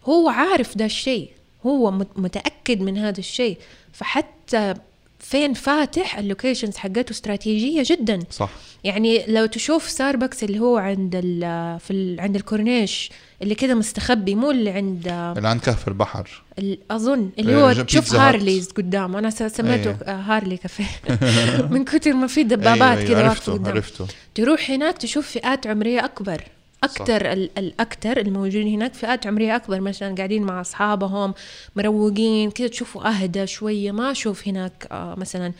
هو 0.04 0.28
عارف 0.28 0.78
ده 0.78 0.84
الشيء. 0.84 1.30
هو 1.66 1.90
مت- 1.90 2.18
متأكد 2.18 2.80
من 2.80 2.98
هذا 2.98 3.18
الشيء. 3.18 3.58
فحتى 3.92 4.74
فين 5.18 5.54
فاتح 5.54 6.18
ال 6.18 6.24
locations 6.24 6.76
حقته 6.76 7.10
استراتيجية 7.10 7.82
جدا. 7.86 8.18
صح. 8.30 8.50
يعني 8.84 9.24
لو 9.28 9.46
تشوف 9.46 9.88
ستاربكس 9.90 10.44
اللي 10.44 10.58
هو 10.60 10.76
عند 10.76 11.14
ال 11.24 11.40
في 11.80 11.90
ال 11.92 12.20
عند 12.20 12.36
الكورنيش 12.36 13.10
اللي 13.42 13.54
كده 13.54 13.74
مستخبي 13.74 14.34
مو 14.34 14.50
اللي 14.50 14.70
عند 14.70 15.08
اللي 15.36 15.48
عند 15.48 15.60
كهف 15.60 15.88
البحر. 15.88 16.42
ال- 16.58 16.78
أظن 16.90 17.30
اللي 17.38 17.54
آه، 17.54 17.72
هو 17.78 17.82
تشوف. 17.82 18.14
هارليز 18.14 18.68
قدام. 18.68 19.16
أنا 19.16 19.30
سميته 19.30 19.90
أيه. 19.90 20.14
هارلي 20.14 20.56
كافيه 20.56 20.84
من 21.72 21.84
كثر 21.84 22.12
ما 22.12 22.26
في 22.26 22.42
دبابات 22.42 22.98
أيوة، 22.98 23.08
كده 23.10 23.22
واقفة 23.24 23.52
قدام. 23.52 23.72
عرفته. 23.72 24.06
تروح 24.34 24.70
هناك 24.70 24.98
تشوف 24.98 25.26
فئات 25.30 25.66
عمرية 25.66 26.04
أكبر. 26.04 26.44
أكثر 26.84 27.32
ال- 27.32 27.50
الأكثر 27.58 28.16
الموجودين 28.20 28.74
هناك 28.74 28.94
فئات 28.94 29.26
عمرية 29.26 29.56
أكبر 29.56 29.80
مثلا 29.80 30.14
قاعدين 30.14 30.42
مع 30.42 30.60
أصحابهم 30.60 31.34
مروقين 31.76 32.50
كذا 32.50 32.68
تشوفوا 32.68 33.08
أهدى 33.08 33.46
شوية 33.46 33.92
ما 33.92 34.10
أشوف 34.10 34.48
هناك 34.48 34.86
آه 34.92 35.14
مثلا 35.18 35.52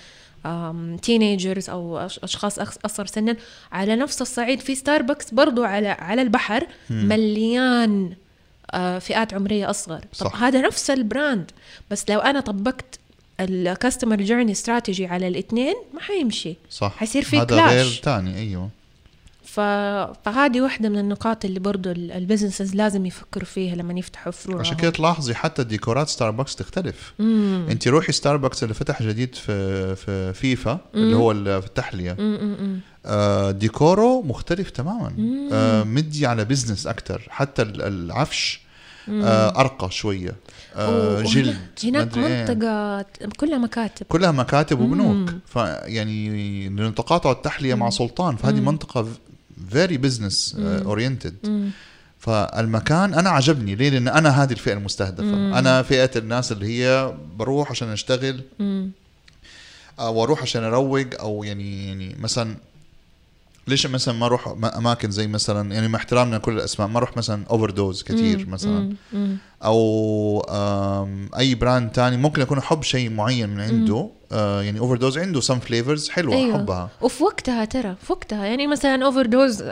teenagers 1.02 1.70
أو 1.70 1.98
أشخاص 1.98 2.58
أصغر 2.58 3.06
سنا 3.06 3.36
على 3.72 3.96
نفس 3.96 4.22
الصعيد 4.22 4.60
في 4.60 4.74
ستاربكس 4.74 5.30
برضو 5.34 5.64
على 5.64 5.88
على 5.88 6.22
البحر 6.22 6.66
مليان 6.90 8.12
آه، 8.74 8.98
فئات 8.98 9.34
عمرية 9.34 9.70
أصغر 9.70 9.98
طب 9.98 10.26
صح. 10.26 10.42
هذا 10.42 10.60
نفس 10.60 10.90
ال 10.90 11.00
brand 11.00 11.50
بس 11.90 12.04
لو 12.10 12.18
أنا 12.18 12.40
طبقت 12.40 12.98
ال 13.40 13.49
customer 13.49 14.16
journey 14.16 14.52
strategy 14.52 15.06
على 15.06 15.28
الاثنين 15.28 15.74
ما 15.94 16.00
حيمشي 16.00 16.56
صح 16.70 16.96
حيصير 16.96 17.22
في 17.22 17.36
هذا 17.38 17.44
clash. 17.44 17.70
غير 17.72 18.00
تاني 18.02 18.36
أيوه. 18.38 18.68
فهذه 19.52 20.60
واحدة 20.60 20.88
من 20.88 20.98
النقاط 20.98 21.44
اللي 21.44 21.60
برضو 21.60 21.90
ال- 21.90 22.12
ال 22.12 22.18
businesses 22.18 22.74
لازم 22.74 23.06
يفكروا 23.06 23.44
فيها 23.44 23.74
لما 23.74 23.98
يفتحوا 23.98 24.32
فروع. 24.32 24.60
عشان 24.60 24.76
كده 24.76 24.90
تلاحظي 24.90 25.34
حتى 25.34 25.64
ديكورات 25.64 26.08
ستاربكس 26.08 26.56
تختلف. 26.56 27.12
مم. 27.18 27.66
انت 27.70 27.88
روحي 27.88 28.12
ستاربكس 28.12 28.62
اللي 28.62 28.74
فتح 28.74 29.02
جديد 29.02 29.34
في 29.34 29.96
في 29.96 30.32
فيفا 30.32 30.78
اللي 30.94 31.16
هو 31.16 31.32
ال- 31.32 31.62
في 31.62 31.68
التحليه 31.68 32.16
آه 33.06 33.50
ديكوره 33.50 34.22
مختلف 34.22 34.70
تماما. 34.70 35.12
آه 35.52 35.82
مدي 35.84 36.26
على 36.26 36.44
business 36.44 36.86
أكتر. 36.86 37.22
حتى 37.30 37.62
ال- 37.62 37.82
العفش 37.82 38.60
آه 39.10 39.60
أرقى 39.60 39.90
شوية. 39.90 40.34
آه 40.76 41.22
جلد 41.22 41.56
هناك 41.84 42.16
إيه. 42.18 42.40
منطقة 42.46 43.06
كلها 43.36 43.58
مكاتب. 43.58 44.06
كلها 44.08 44.30
مكاتب 44.30 44.80
وبنوك. 44.80 45.30
مم. 45.30 45.40
فيعني 45.46 46.90
تقاطع 46.90 47.30
التحلية 47.32 47.74
مع 47.74 47.90
سلطان 47.90 48.36
فهذه 48.36 48.60
منطقة 48.60 49.06
very 49.70 49.96
business 49.96 50.56
oriented 50.58 51.34
مم. 51.44 51.70
فالمكان 52.18 53.14
أنا 53.14 53.30
عجبني. 53.30 53.74
ليه؟ 53.74 53.90
لأن 53.90 54.08
أنا 54.08 54.42
هذه 54.42 54.52
الفئة 54.52 54.72
المستهدفة. 54.72 55.58
أنا 55.58 55.82
فئة 55.82 56.10
الناس 56.16 56.52
اللي 56.52 56.66
هي 56.66 57.14
بروح 57.36 57.70
عشان 57.70 57.88
أشتغل 57.88 58.42
مم. 58.58 58.90
أو 60.00 60.24
أروح 60.24 60.42
عشان 60.42 60.64
أروق 60.64 61.06
أو 61.20 61.44
يعني 61.44 61.88
يعني 61.88 62.16
مثلا 62.20 62.56
ليش 63.68 63.86
مثلا 63.86 64.14
ما 64.14 64.26
أروح 64.26 64.48
أماكن 64.76 65.10
زي 65.10 65.26
مثلا 65.26 65.74
يعني 65.74 65.88
مع 65.88 65.98
احترامنا 65.98 66.36
لكل 66.36 66.52
الأسماء 66.52 66.88
ما 66.88 66.98
أروح 66.98 67.16
مثلا 67.16 67.44
اوفر 67.50 67.70
دوز 67.70 68.02
كثير 68.02 68.48
مثلا. 68.48 68.80
مم. 68.80 68.96
مم. 69.12 69.36
أو 69.64 71.30
أي 71.38 71.54
brand 71.54 71.90
تاني. 71.90 72.16
ممكن 72.16 72.42
اكون 72.42 72.58
احب 72.58 72.82
شيء 72.82 73.10
معين 73.10 73.48
من 73.48 73.60
عنده. 73.60 74.08
آه 74.32 74.62
يعني 74.62 74.78
اوفر 74.78 74.96
دوز 74.96 75.18
عنده 75.18 75.40
some 75.40 75.58
flavors 75.58 76.08
حلوة 76.08 76.36
أيوة. 76.36 76.56
احبها 76.56 76.88
وفي 77.00 77.24
وقتها 77.24 77.64
ترى 77.64 77.96
في 78.02 78.12
وقتها. 78.12 78.44
يعني 78.44 78.66
مثلا 78.66 79.04
اوفر 79.04 79.26
دوز 79.26 79.64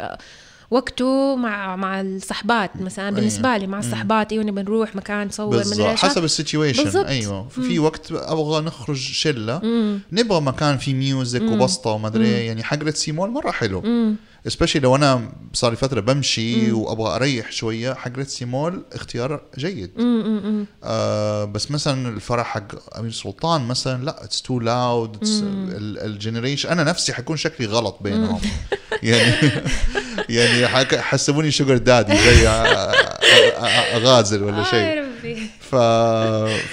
وقته 0.70 1.37
مع 1.37 1.77
مع 1.77 2.01
الصحبات. 2.01 2.70
مثلا 2.77 3.11
بالنسبة 3.11 3.57
لي 3.57 3.66
مع 3.66 3.79
الصحبات 3.79 4.33
إيوه 4.33 4.44
نبي 4.44 4.62
نروح 4.62 4.96
مكان 4.96 5.27
نصور 5.27 5.59
إيش 5.59 5.81
حسب 5.81 6.25
ال 6.25 6.31
situation. 6.31 6.99
أيوه. 6.99 7.49
في 7.49 7.79
وقت 7.79 8.12
أبغى 8.12 8.61
نخرج 8.61 8.96
شلة 8.96 9.61
مم. 9.62 10.01
نبغى 10.12 10.40
مكان 10.40 10.79
فيه 10.79 10.94
music 10.95 11.43
وبسطة 11.42 11.90
وما 11.90 12.09
أدري 12.09 12.27
إيه. 12.27 12.46
يعني 12.46 12.62
حقرة 12.62 12.90
سيمول 12.90 13.31
مرة 13.31 13.51
حلو. 13.51 13.81
مم. 13.81 14.16
specially 14.47 14.83
لو 14.83 14.96
أنا 14.96 15.33
صار 15.53 15.70
لي 15.70 15.76
فترة 15.76 16.00
بمشي 16.00 16.72
وأبغى 16.72 17.16
أريح 17.16 17.53
شوية 17.53 17.94
حقرة 17.94 18.24
سيمول 18.24 18.83
اختيار 18.92 19.42
جيد. 19.59 19.90
مم. 19.96 20.40
مم. 20.44 20.66
آه 20.85 21.44
بس 21.44 21.70
مثلا 21.70 22.09
الفرح 22.09 22.46
حق 22.46 22.98
أمير 22.98 23.11
سلطان 23.11 23.68
مثلا 23.68 24.05
لا 24.05 24.24
it's 24.25 24.43
too 24.43 24.61
loud 24.61 25.19
ال 26.03 26.09
generation 26.09 26.69
أنا 26.68 26.85
نفسي 26.85 27.12
حكون 27.12 27.37
شكلي 27.37 27.66
غلط 27.66 27.98
بينهم. 28.00 28.40
يعني 29.03 29.50
يعني 30.29 30.87
حسبوني 31.03 31.50
sugar 31.51 31.77
daddy 31.77 32.16
زي 32.16 32.48
غازل 33.94 34.42
ولا 34.42 34.64
شيء. 34.64 35.11
ف... 35.61 35.74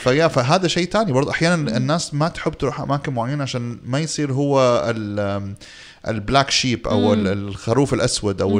فيا 0.03 0.27
فهذا 0.27 0.67
شيء 0.67 0.87
تاني. 0.87 1.11
برضه 1.11 1.31
أحيانا 1.31 1.77
الناس 1.77 2.13
ما 2.13 2.27
تحب 2.27 2.53
تروح 2.57 2.81
أماكن 2.81 3.13
معينة 3.13 3.43
عشان 3.43 3.79
ما 3.85 3.99
يصير 3.99 4.33
هو 4.33 4.83
ال 4.95 5.53
ال 6.07 6.14
black 6.14 6.49
sheep 6.51 6.87
أو 6.87 7.13
ال- 7.13 7.27
الخروف 7.27 7.93
الأسود 7.93 8.41
أو 8.41 8.59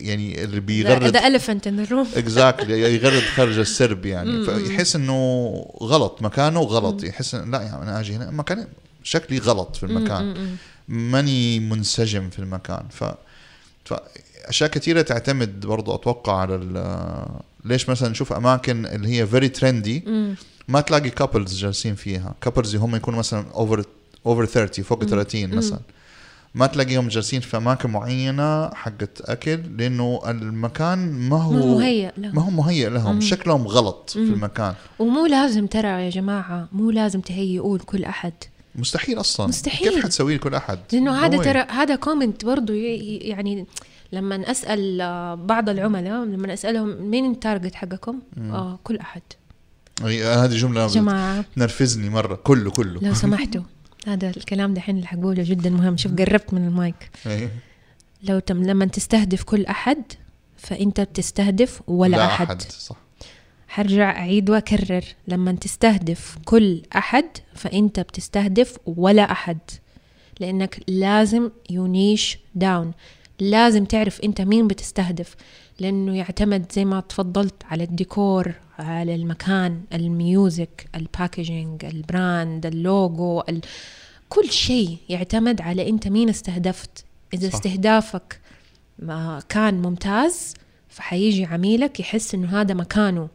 يعني 0.00 0.44
اللي 0.44 0.60
بيغرد 0.60 1.16
ذا 1.16 1.38
elephant 1.38 1.60
in 1.60 1.86
the 1.86 1.90
room. 1.90 2.06
exactly 2.18 2.94
يغرد 2.94 3.22
خارج 3.22 3.58
السرب 3.58 4.06
يعني. 4.06 4.44
فيحس 4.44 4.96
إنه 4.96 5.52
غلط 5.82 6.22
مكانه 6.22 6.60
غلط. 6.60 7.04
يحس 7.04 7.34
لا 7.34 7.62
يعني 7.62 7.82
أنا 7.82 8.00
أجي 8.00 8.16
هنا 8.16 8.30
مكاني 8.30 8.66
شكلي 9.02 9.38
غلط 9.38 9.76
في 9.76 9.82
المكان. 9.86 10.56
ماني 10.88 11.60
منسجم 11.60 12.30
في 12.30 12.38
المكان. 12.38 12.82
ف 12.90 13.04
فاشياء 13.84 14.70
كثيرة 14.70 15.02
تعتمد 15.02 15.66
برضو 15.66 15.94
أتوقع 15.94 16.36
على 16.36 16.60
ليش 17.64 17.88
مثلا 17.88 18.08
نشوف 18.08 18.32
أماكن 18.32 18.86
اللي 18.86 19.08
هي 19.08 19.26
very 19.26 19.48
trendy 19.48 20.04
ما 20.68 20.80
تلاقي 20.80 21.10
couples 21.10 21.58
جالسين 21.58 21.94
فيها. 21.94 22.34
couples 22.40 22.76
هم 22.76 22.96
يكونوا 22.96 23.18
مثلا 23.18 23.44
over 23.54 23.84
over 24.26 24.46
30 24.46 24.84
فوق 24.84 25.04
30 25.04 25.50
مثلا. 25.54 25.80
ما 26.58 26.66
تلاقيهم 26.66 27.08
جالسين 27.08 27.40
في 27.40 27.56
أماكن 27.56 27.90
معينة 27.90 28.68
حقت 28.74 29.20
أكل 29.20 29.60
لأنه 29.78 30.20
المكان 30.28 30.98
ما 31.28 31.42
هو 31.42 31.52
مو 31.52 31.78
مهيأ 31.78 32.12
له 32.18 32.32
ما 32.32 32.42
هو 32.42 32.50
مهيئ 32.50 32.88
لهم. 32.88 33.20
شكلهم 33.20 33.66
غلط 33.68 34.10
في 34.10 34.18
المكان. 34.18 34.74
ومو 34.98 35.26
لازم 35.26 35.66
ترى 35.66 35.88
يا 35.88 36.10
جماعة 36.10 36.68
مو 36.72 36.90
لازم 36.90 37.20
تهيئوا 37.20 37.78
لكل 37.78 38.04
أحد. 38.04 38.32
مستحيل 38.74 39.20
أصلا. 39.20 39.46
مستحيل. 39.46 39.88
كيف 39.90 40.04
حتسوي 40.04 40.34
لكل 40.36 40.54
أحد؟ 40.54 40.78
لأنه 40.92 41.20
No 41.20 41.24
هذا. 41.24 41.42
ترى 41.42 41.66
هذا 41.70 41.96
comment 41.96 42.44
ي- 42.74 43.16
يعني 43.16 43.66
لما 44.12 44.50
أسأل 44.50 45.00
آه، 45.00 45.34
بعض 45.34 45.68
العملاء 45.68 46.24
لما 46.24 46.52
أسألهم 46.52 47.02
مين 47.10 47.30
ال 47.30 47.36
target 47.36 47.74
حقكم؟ 47.74 48.18
آه 48.40 48.78
كل 48.84 49.00
هي- 50.02 50.24
هذه 50.24 50.56
جملة 50.56 50.86
جماعة. 50.86 51.44
تنرفزني 51.56 52.10
مرة. 52.10 52.34
كله 52.34 52.70
كله. 52.70 53.00
لو 53.02 53.14
سمحتوا. 53.14 53.62
هذا 54.06 54.30
الكلام 54.30 54.74
دحين 54.74 54.96
اللي 54.96 55.06
حقوله 55.06 55.42
جدا 55.42 55.70
مهم. 55.70 55.96
شوف 55.96 56.14
قربت 56.14 56.54
من 56.54 56.66
المايك. 56.66 57.10
إيه. 57.26 57.50
لو 58.22 58.38
تم 58.38 58.62
لما 58.64 58.86
تستهدف 58.86 59.42
كل 59.42 59.66
أحد 59.66 60.02
فأنت 60.56 61.00
بتستهدف 61.00 61.82
ولا 61.86 62.16
لا 62.16 62.26
أحد, 62.26 62.46
أحد 62.46 62.62
صح. 62.62 62.96
حرجع 63.68 64.10
أعيد 64.10 64.50
وأكرر. 64.50 65.04
لما 65.28 65.52
تستهدف 65.52 66.38
كل 66.44 66.82
أحد 66.96 67.24
فأنت 67.54 68.00
بتستهدف 68.00 68.78
ولا 68.86 69.32
أحد. 69.32 69.58
لأنك 70.40 70.80
لازم 70.88 71.50
you 71.70 71.95
niche 71.95 72.38
down 72.54 72.92
لازم 73.40 73.84
تعرف 73.84 74.20
أنت 74.20 74.40
مين 74.40 74.68
بتستهدف. 74.68 75.36
لأنه 75.80 76.16
يعتمد 76.16 76.72
زي 76.72 76.84
ما 76.84 77.00
تفضلت 77.00 77.54
على 77.70 77.84
الديكور 77.84 78.52
على 78.78 79.14
المكان 79.14 79.80
الميوزك 79.94 80.88
الباكجينج 80.94 81.84
البراند 81.84 82.66
اللوجو 82.66 83.42
ال... 83.48 83.60
كل 84.28 84.50
شيء 84.50 84.98
يعتمد 85.08 85.60
على 85.60 85.88
أنت 85.88 86.08
مين 86.08 86.28
استهدفت 86.28 87.04
إذا 87.34 87.48
صح. 87.48 87.54
استهدافك 87.54 88.40
ما 88.98 89.42
كان 89.48 89.82
ممتاز 89.82 90.54
فحيجي 90.88 91.44
عميلك 91.44 92.00
يحس 92.00 92.34
إنه 92.34 92.60
هذا 92.60 92.74
مكانه 92.74 93.28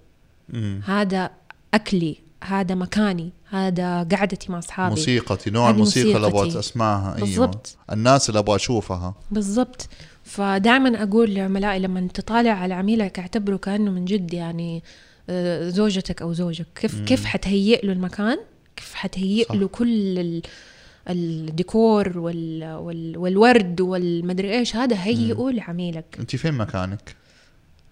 مم. 0.49 0.81
هذا 0.85 1.29
أكلي 1.73 2.17
هذا 2.43 2.75
مكاني 2.75 3.31
هذا 3.49 4.03
قعدتي 4.03 4.51
مع 4.51 4.59
أصحابي 4.59 4.89
موسيقتي 4.89 5.49
نوع 5.49 5.69
الموسيقى 5.69 6.15
اللي 6.15 6.27
أبغى. 6.27 6.59
أسمعها 6.59 7.15
أيوه. 7.23 7.51
الناس 7.91 8.29
اللي 8.29 8.39
أبغى 8.39 8.55
أشوفها 8.55 9.15
بالضبط 9.31 9.89
فدائما 10.23 11.03
أقول 11.03 11.33
لعملائي 11.33 11.79
لما 11.79 12.07
تطالع 12.13 12.51
على 12.51 12.73
عميلك 12.73 13.19
اعتبره 13.19 13.57
كأنه 13.57 13.91
من 13.91 14.05
جد 14.05 14.33
يعني 14.33 14.83
آه، 15.29 15.69
زوجتك 15.69 16.21
أو 16.21 16.33
زوجك. 16.33 16.65
كيف 16.75 17.01
كيف 17.01 17.25
حتهيئ 17.25 17.85
له 17.85 17.93
المكان؟ 17.93 18.37
كيف 18.75 18.93
حتهيئ. 18.93 19.53
له 19.53 19.67
كل 19.67 20.19
ال 20.19 20.41
الديكور 21.09 22.17
وال 22.17 22.63
وال 22.73 23.17
والورد 23.17 23.81
والمدري 23.81 24.51
إيش؟ 24.59 24.75
هذا 24.75 24.95
هيئه 25.03 25.49
لعميلك. 25.51 26.05
أنت 26.19 26.35
فين 26.35 26.53
مكانك؟ 26.53 27.15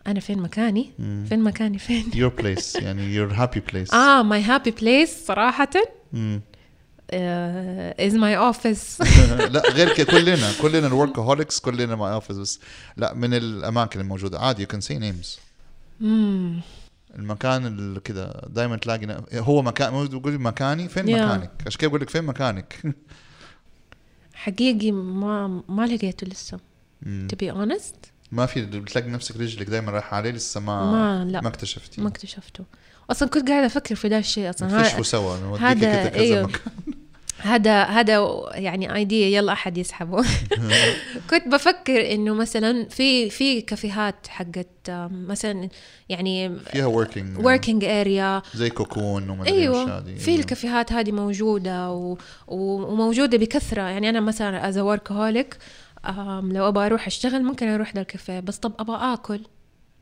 أنا 0.07 0.19
فين 0.19 0.39
مكاني؟ 0.39 0.91
فين 1.29 1.39
مكاني؟ 1.39 1.77
فين؟ 1.77 2.03
Your 2.03 2.41
place 2.43 2.83
يعني 2.83 3.27
your 3.27 3.33
happy 3.33 3.59
place. 3.71 3.93
آه 3.93 4.23
my 4.23 4.41
happy 4.41 4.71
place 4.71 5.25
صراحة. 5.25 5.69
مم. 6.13 6.41
is 7.13 8.15
my 8.15 8.37
office 8.37 9.01
لا 9.51 9.61
غير 9.71 10.03
كلنا 10.03 10.51
كلنا 10.61 10.87
ال 10.87 10.93
workaholics 10.93 11.59
كلنا 11.59 11.95
my 11.95 12.13
office 12.13 12.37
بس 12.37 12.59
لا 12.97 13.13
من 13.13 13.33
الأماكن 13.33 13.99
الموجودة. 13.99 14.39
عادي 14.39 14.65
you 14.65 14.69
can 14.69 14.79
say 14.81 14.93
names. 14.99 15.39
المكان 17.15 17.65
اللي 17.65 17.99
كده 17.99 18.41
دائما 18.49 18.77
تلاقي 18.77 19.23
هو 19.33 19.61
مكان 19.61 19.93
مو 19.93 20.05
تقولي 20.05 20.37
مكاني؟ 20.37 20.89
فين 20.89 21.05
Yeah. 21.05 21.09
مكانك؟ 21.21 21.51
عشان 21.67 21.79
كده 21.79 21.87
بقول 21.89 22.01
لك 22.01 22.09
فين 22.09 22.23
مكانك؟ 22.23 22.95
حقيقي 24.33 24.91
ما 24.91 25.63
ما 25.69 25.85
لقيته 25.85 26.27
لسه. 26.27 26.59
to 27.05 27.35
be 27.43 27.51
honest. 27.55 27.95
ما 28.31 28.45
في 28.45 28.61
بتلاقي 28.65 29.09
نفسك 29.09 29.37
رجلك 29.37 29.69
دائما 29.69 29.91
رايحة 29.91 30.17
عليه 30.17 30.31
لسه 30.31 30.59
ما 30.59 30.91
ما- 30.91 31.31
لا. 31.31 31.41
ما 31.41 31.47
اكتشفتي 31.47 32.01
ما 32.01 32.07
اكتشفته. 32.07 32.63
أصلا 33.11 33.29
كنت 33.29 33.49
قاعدة 33.49 33.65
أفكر 33.65 33.95
في 33.95 34.09
ده 34.09 34.17
الشيء 34.17 34.49
أصلا. 34.49 34.97
ها- 34.99 35.01
سوا 35.01 35.57
هذا 35.57 35.73
كذا 36.09 36.13
إيوه. 36.19 36.49
هذا 37.41 37.83
هذا 37.83 38.41
يعني 38.53 38.95
ايديا 38.95 39.27
يلا 39.27 39.53
أحد 39.53 39.77
يسحبه. 39.77 40.25
كنت 41.29 41.47
بفكر 41.47 42.11
إنه 42.11 42.33
مثلا 42.33 42.85
في 42.89 43.29
في 43.29 43.61
كافيهات 43.61 44.27
حقت 44.27 44.67
مثلا 45.11 45.69
يعني 46.09 46.59
فيها 46.59 47.03
working 47.03 47.41
working 47.43 47.81
area. 47.81 48.57
زي 48.57 48.69
كوكون 48.69 49.29
وما 49.29 49.43
أدري 49.43 49.53
أيوه. 49.53 50.03
في 50.17 50.35
الكافيهات 50.35 50.93
هذه 50.93 51.11
موجودة. 51.11 51.91
و... 51.91 52.17
وموجودة 52.47 53.37
بكثرة. 53.37 53.81
يعني 53.81 54.09
أنا 54.09 54.19
مثلا 54.19 54.69
as 54.69 54.77
workaholic 54.77 55.57
لو 56.41 56.67
أبغى 56.67 56.85
أروح 56.85 57.07
أشتغل 57.07 57.43
ممكن 57.43 57.67
أروح 57.67 57.93
ذا 57.95 58.01
الكافيه 58.01 58.39
بس 58.39 58.57
طب 58.57 58.73
أبغى 58.79 59.13
آكل. 59.13 59.41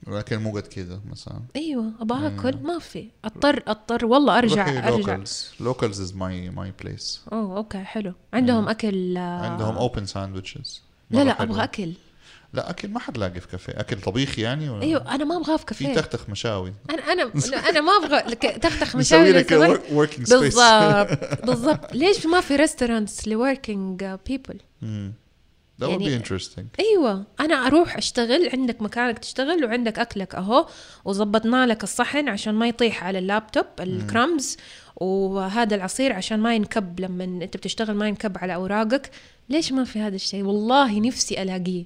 لكن 0.08 0.38
مو 0.38 0.52
قد 0.56 0.68
كذا 0.68 1.00
مثلا. 1.12 1.42
أيوه 1.56 1.92
أبغى 2.02 2.28
اكل 2.28 2.58
ما 2.58 2.80
في. 2.80 3.08
أضطر 3.26 3.64
أضطر 3.68 4.06
والله 4.06 4.38
أرجع 4.38 4.70
أرجع. 4.70 4.90
لوكالز 4.90 5.50
لوكالز 5.60 6.02
از 6.02 6.16
ماي 6.16 6.50
ماي 6.50 6.74
بليس 6.84 7.22
أوه 7.32 7.58
okay 7.58 7.78
حلو. 7.84 8.14
عندهم 8.34 8.70
أكل 8.70 9.18
آه، 9.18 9.52
عندهم 9.52 9.76
open 9.78 10.06
sandwiches 10.06 10.82
لا 11.12 11.24
لا 11.24 11.44
أبغى 11.44 11.64
أكل. 11.64 11.92
لا 12.54 12.70
أكل 12.70 12.88
ما 12.88 13.00
حتلاقي 13.00 13.40
في 13.42 13.48
كافيه. 13.48 13.74
أكل 13.80 14.02
طبيخي 14.02 14.42
يعني 14.42 14.70
ولا؟ 14.70 14.82
أيوه 14.82 15.16
أنا 15.16 15.24
ما 15.26 15.38
ابغاه 15.38 15.58
في 15.58 15.66
في 15.76 15.84
كافيه. 15.86 16.02
تختخ 16.02 16.30
مشاوي. 16.30 16.74
أنا 16.90 17.02
أنا 17.12 17.32
أنا 17.70 17.82
ما 17.82 17.92
أبغى 18.06 18.36
تختخ 18.36 18.96
مشاوي 19.00 19.32
لك 19.32 19.52
لو 19.52 19.66
سمحت. 19.66 19.82
working 19.92 20.28
space 20.28 20.56
بالضبط 20.56 21.46
بالضبط. 21.48 21.94
ليش 21.96 22.26
ما 22.26 22.42
في 22.42 22.56
restaurants 22.56 23.28
ل 23.28 23.37
working 23.37 24.04
people 24.28 24.60
That 25.80 25.84
would 25.88 26.00
be 26.00 26.02
يعني- 26.02 26.24
interesting. 26.24 26.64
أيوه. 26.80 27.24
أنا 27.40 27.68
أروح 27.68 27.98
أشتغل 27.98 28.50
عندك 28.54 28.82
مكانك 28.82 29.20
تشتغل 29.20 29.66
وعندك 29.66 30.00
أكلك 30.00 30.36
أهو 30.36 30.68
وظبطنا 31.06 31.66
لك 31.68 31.84
الصحن 31.84 32.30
عشان 32.30 32.54
ما 32.54 32.68
يطيح 32.68 33.04
على 33.04 33.20
اللابتوب 33.20 33.66
ال 33.80 33.91
crumbs 33.91 34.58
وهذا 34.96 35.76
العصير 35.76 36.14
عشان 36.14 36.40
ما 36.40 36.56
ينكب 36.56 37.00
لما 37.00 37.24
أنت 37.24 37.58
بتشتغل 37.58 37.96
ما 37.96 38.08
ينكب 38.08 38.38
على 38.38 38.56
أوراقك. 38.56 39.12
ليش 39.50 39.72
ما 39.72 39.84
في 39.84 40.00
هذا 40.00 40.16
الشيء؟ 40.16 40.44
والله 40.44 41.00
نفسي 41.00 41.42
ألاقيه. 41.42 41.86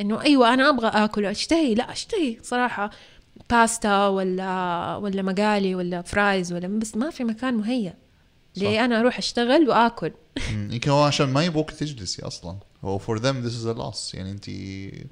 إنه 0.00 0.22
أيوه 0.22 0.54
أنا 0.54 0.68
أبغى 0.68 0.88
آكل 0.88 1.24
اشتهي 1.26 1.74
لا 1.74 1.92
أشتهي 1.92 2.36
صراحة. 2.42 2.90
باستا 3.50 4.06
ولا 4.08 4.96
ولا 4.96 5.22
مقالي 5.22 5.74
ولا 5.74 6.02
fries 6.02 6.52
ولا 6.52 6.68
بس 6.68 6.96
ما 6.96 7.10
في 7.10 7.24
مكان 7.24 7.54
مهيأ. 7.54 7.94
ليه 8.56 8.84
أنا 8.84 9.00
أروح 9.00 9.18
أشتغل 9.18 9.68
وآكل. 9.68 10.12
يمكن 10.50 10.90
هو 10.90 11.02
عشان 11.02 11.32
ما 11.32 11.44
يبغوك 11.44 11.70
تجلسي 11.70 12.22
أصلا. 12.22 12.56
هو 12.84 12.90
for 12.90 12.98
them 12.98 13.44
this 13.46 13.62
is 13.62 13.66
a 13.66 13.78
loss. 13.78 14.14
يعني 14.14 14.30
انت 14.30 14.50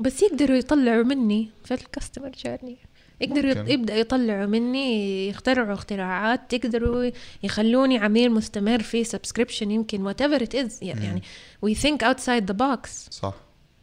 بس 0.01 0.23
يقدروا 0.23 0.57
يطلعوا 0.57 1.03
مني. 1.03 1.51
في 1.65 1.75
ال 1.75 1.81
customer 1.81 2.31
journey 2.31 2.77
يقدروا. 3.21 3.69
يبدا 3.69 3.97
يطلعوا 3.97 4.47
مني 4.47 5.29
يخترعوا 5.29 5.75
اختراعات 5.75 6.53
يقدروا 6.53 7.11
يخلوني 7.43 7.99
عميل 7.99 8.33
مستمر 8.33 8.83
في 8.83 9.05
subscription 9.05 9.71
يمكن 9.71 10.03
whatever 10.03 10.43
it 10.43 10.55
is 10.55 10.79
يعني 10.83 11.23
we 11.62 11.75
think 11.75 12.05
outside 12.05 12.47
the 12.47 12.53
box 12.53 13.09
صح. 13.11 13.35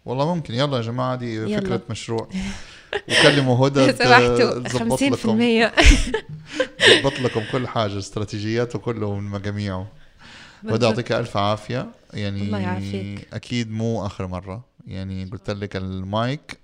والله 0.05 0.35
ممكن. 0.35 0.53
يلا 0.53 0.77
يا 0.77 0.81
جماعة 0.81 1.15
دي 1.15 1.35
يلا. 1.35 1.59
فكرة 1.59 1.81
مشروع. 1.89 2.29
وكلموا 3.09 3.67
هدى 3.67 3.91
تظبط 3.91 4.99
50% 4.99 5.03
لكم. 5.03 5.69
تظبط 6.79 7.19
لكم 7.23 7.41
كل 7.51 7.67
حاجة 7.67 7.97
استراتيجياته 7.97 8.79
كله 8.79 9.15
من 9.15 9.23
مجاميعه. 9.29 9.87
هدى 10.69 10.85
يعطيك 10.85 11.11
ألف 11.11 11.37
عافية. 11.37 11.87
يعني 12.13 12.41
الله 12.41 12.59
يعافيك. 12.59 13.27
أكيد 13.33 13.71
مو 13.71 14.05
آخر 14.05 14.27
مرة. 14.27 14.65
يعني 14.87 15.25
قلت 15.25 15.49
لك 15.49 15.75
المايك 15.75 16.57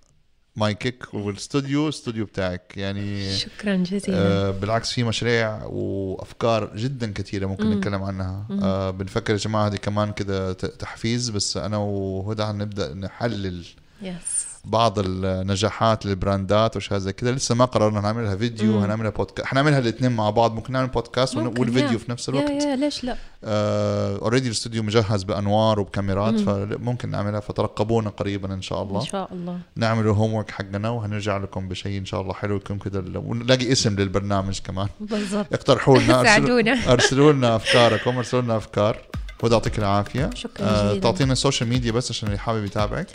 مايكك 0.58 1.14
والاستوديو 1.14 1.90
استوديو 1.90 2.26
بتاعك. 2.26 2.74
يعني 2.78 3.36
شكرا 3.38 3.76
جزيلا. 3.76 4.18
آه 4.18 4.52
بالعكس 4.52 4.92
في 4.92 5.04
مشاريع 5.04 5.64
وأفكار 5.64 6.76
جدا 6.76 7.12
كثيره 7.14 7.46
ممكن 7.46 7.66
مم. 7.66 7.74
نتكلم 7.78 8.04
عنها. 8.04 8.48
آه 8.52 8.92
بنفكر 8.92 9.34
يا 9.34 9.38
جماعة 9.38 9.68
هذه 9.68 9.76
كمان 9.76 10.12
كده 10.12 10.54
تحفيز 10.54 11.30
بس 11.30 11.58
أنا 11.58 11.78
وهدى 11.78 12.44
هنبدأ 12.44 12.94
نحلل 12.94 13.66
yes 14.02 14.47
بعض 14.68 15.00
النجاحات 15.00 16.06
للبراندات 16.06 16.78
وشيء 16.78 16.98
زي 16.98 17.14
كذا. 17.14 17.32
لسه 17.32 17.56
ما 17.56 17.66
قررنا 17.66 18.02
نعملها 18.02 18.36
فيديو. 18.36 18.80
هنعملها 18.80 19.10
بودكاست 19.10 19.48
حنعملها 19.48 19.80
الاثنين 19.80 20.12
مع 20.12 20.30
بعض. 20.30 20.54
ممكن 20.54 20.74
نعمل 20.74 20.88
بودكاست 20.88 21.36
ممكن، 21.38 21.60
والفيديو 21.62 21.92
يا. 21.92 21.98
في 21.98 22.12
نفس 22.12 22.30
يا 22.30 22.34
الوقت. 22.34 22.50
يا 22.64 22.76
ليش 22.76 23.04
لا؟ 23.04 23.18
already 23.44 24.48
الاستوديو 24.48 24.84
مجهز 24.84 25.24
بأنوار 25.24 25.80
وبكاميرات 25.80 26.34
مم. 26.34 26.46
فممكن 26.46 27.10
نعملها. 27.10 27.40
فترقبونا 27.40 28.10
قريبا 28.10 28.54
إن 28.54 28.62
شاء 28.62 28.84
الله. 28.84 29.02
إن 29.02 29.06
شاء 29.06 29.34
الله. 29.34 29.60
نعمل 29.76 30.06
ال 30.06 30.34
homework 30.34 30.52
حقنا 30.52 30.90
وهنرجع 30.90 31.38
لكم 31.38 31.68
بشيء 31.68 31.98
إن 31.98 32.06
شاء 32.06 32.22
الله 32.22 32.34
حلو 32.34 32.56
يكون 32.56 32.78
كذا 32.80 33.04
ونلاقي 33.16 33.72
اسم 33.72 33.96
للبرنامج 33.96 34.60
كمان. 34.60 34.88
بالضبط. 35.00 35.54
اقترحوا 35.54 35.98
لنا 36.00 36.24
أرسلوا- 36.24 36.90
أرسلوا 36.92 37.34
لنا 37.34 37.56
أفكاركم 37.56 38.18
أرسلوا 38.18 38.42
لنا 38.42 38.58
أفكار. 38.58 38.98
هدى 39.44 39.54
يعطيك 39.54 39.80
العافية. 39.80 40.30
شكرا 40.34 40.66
آه 40.66 40.86
جزيلا. 40.88 41.02
تعطينا 41.02 41.34
ال 41.34 41.39
social 41.39 41.70
media 41.70 41.92
بس 41.92 42.12
عشان 42.12 42.28
اللي 42.28 42.40
حابب 42.40 42.66
يتابعك. 42.66 43.08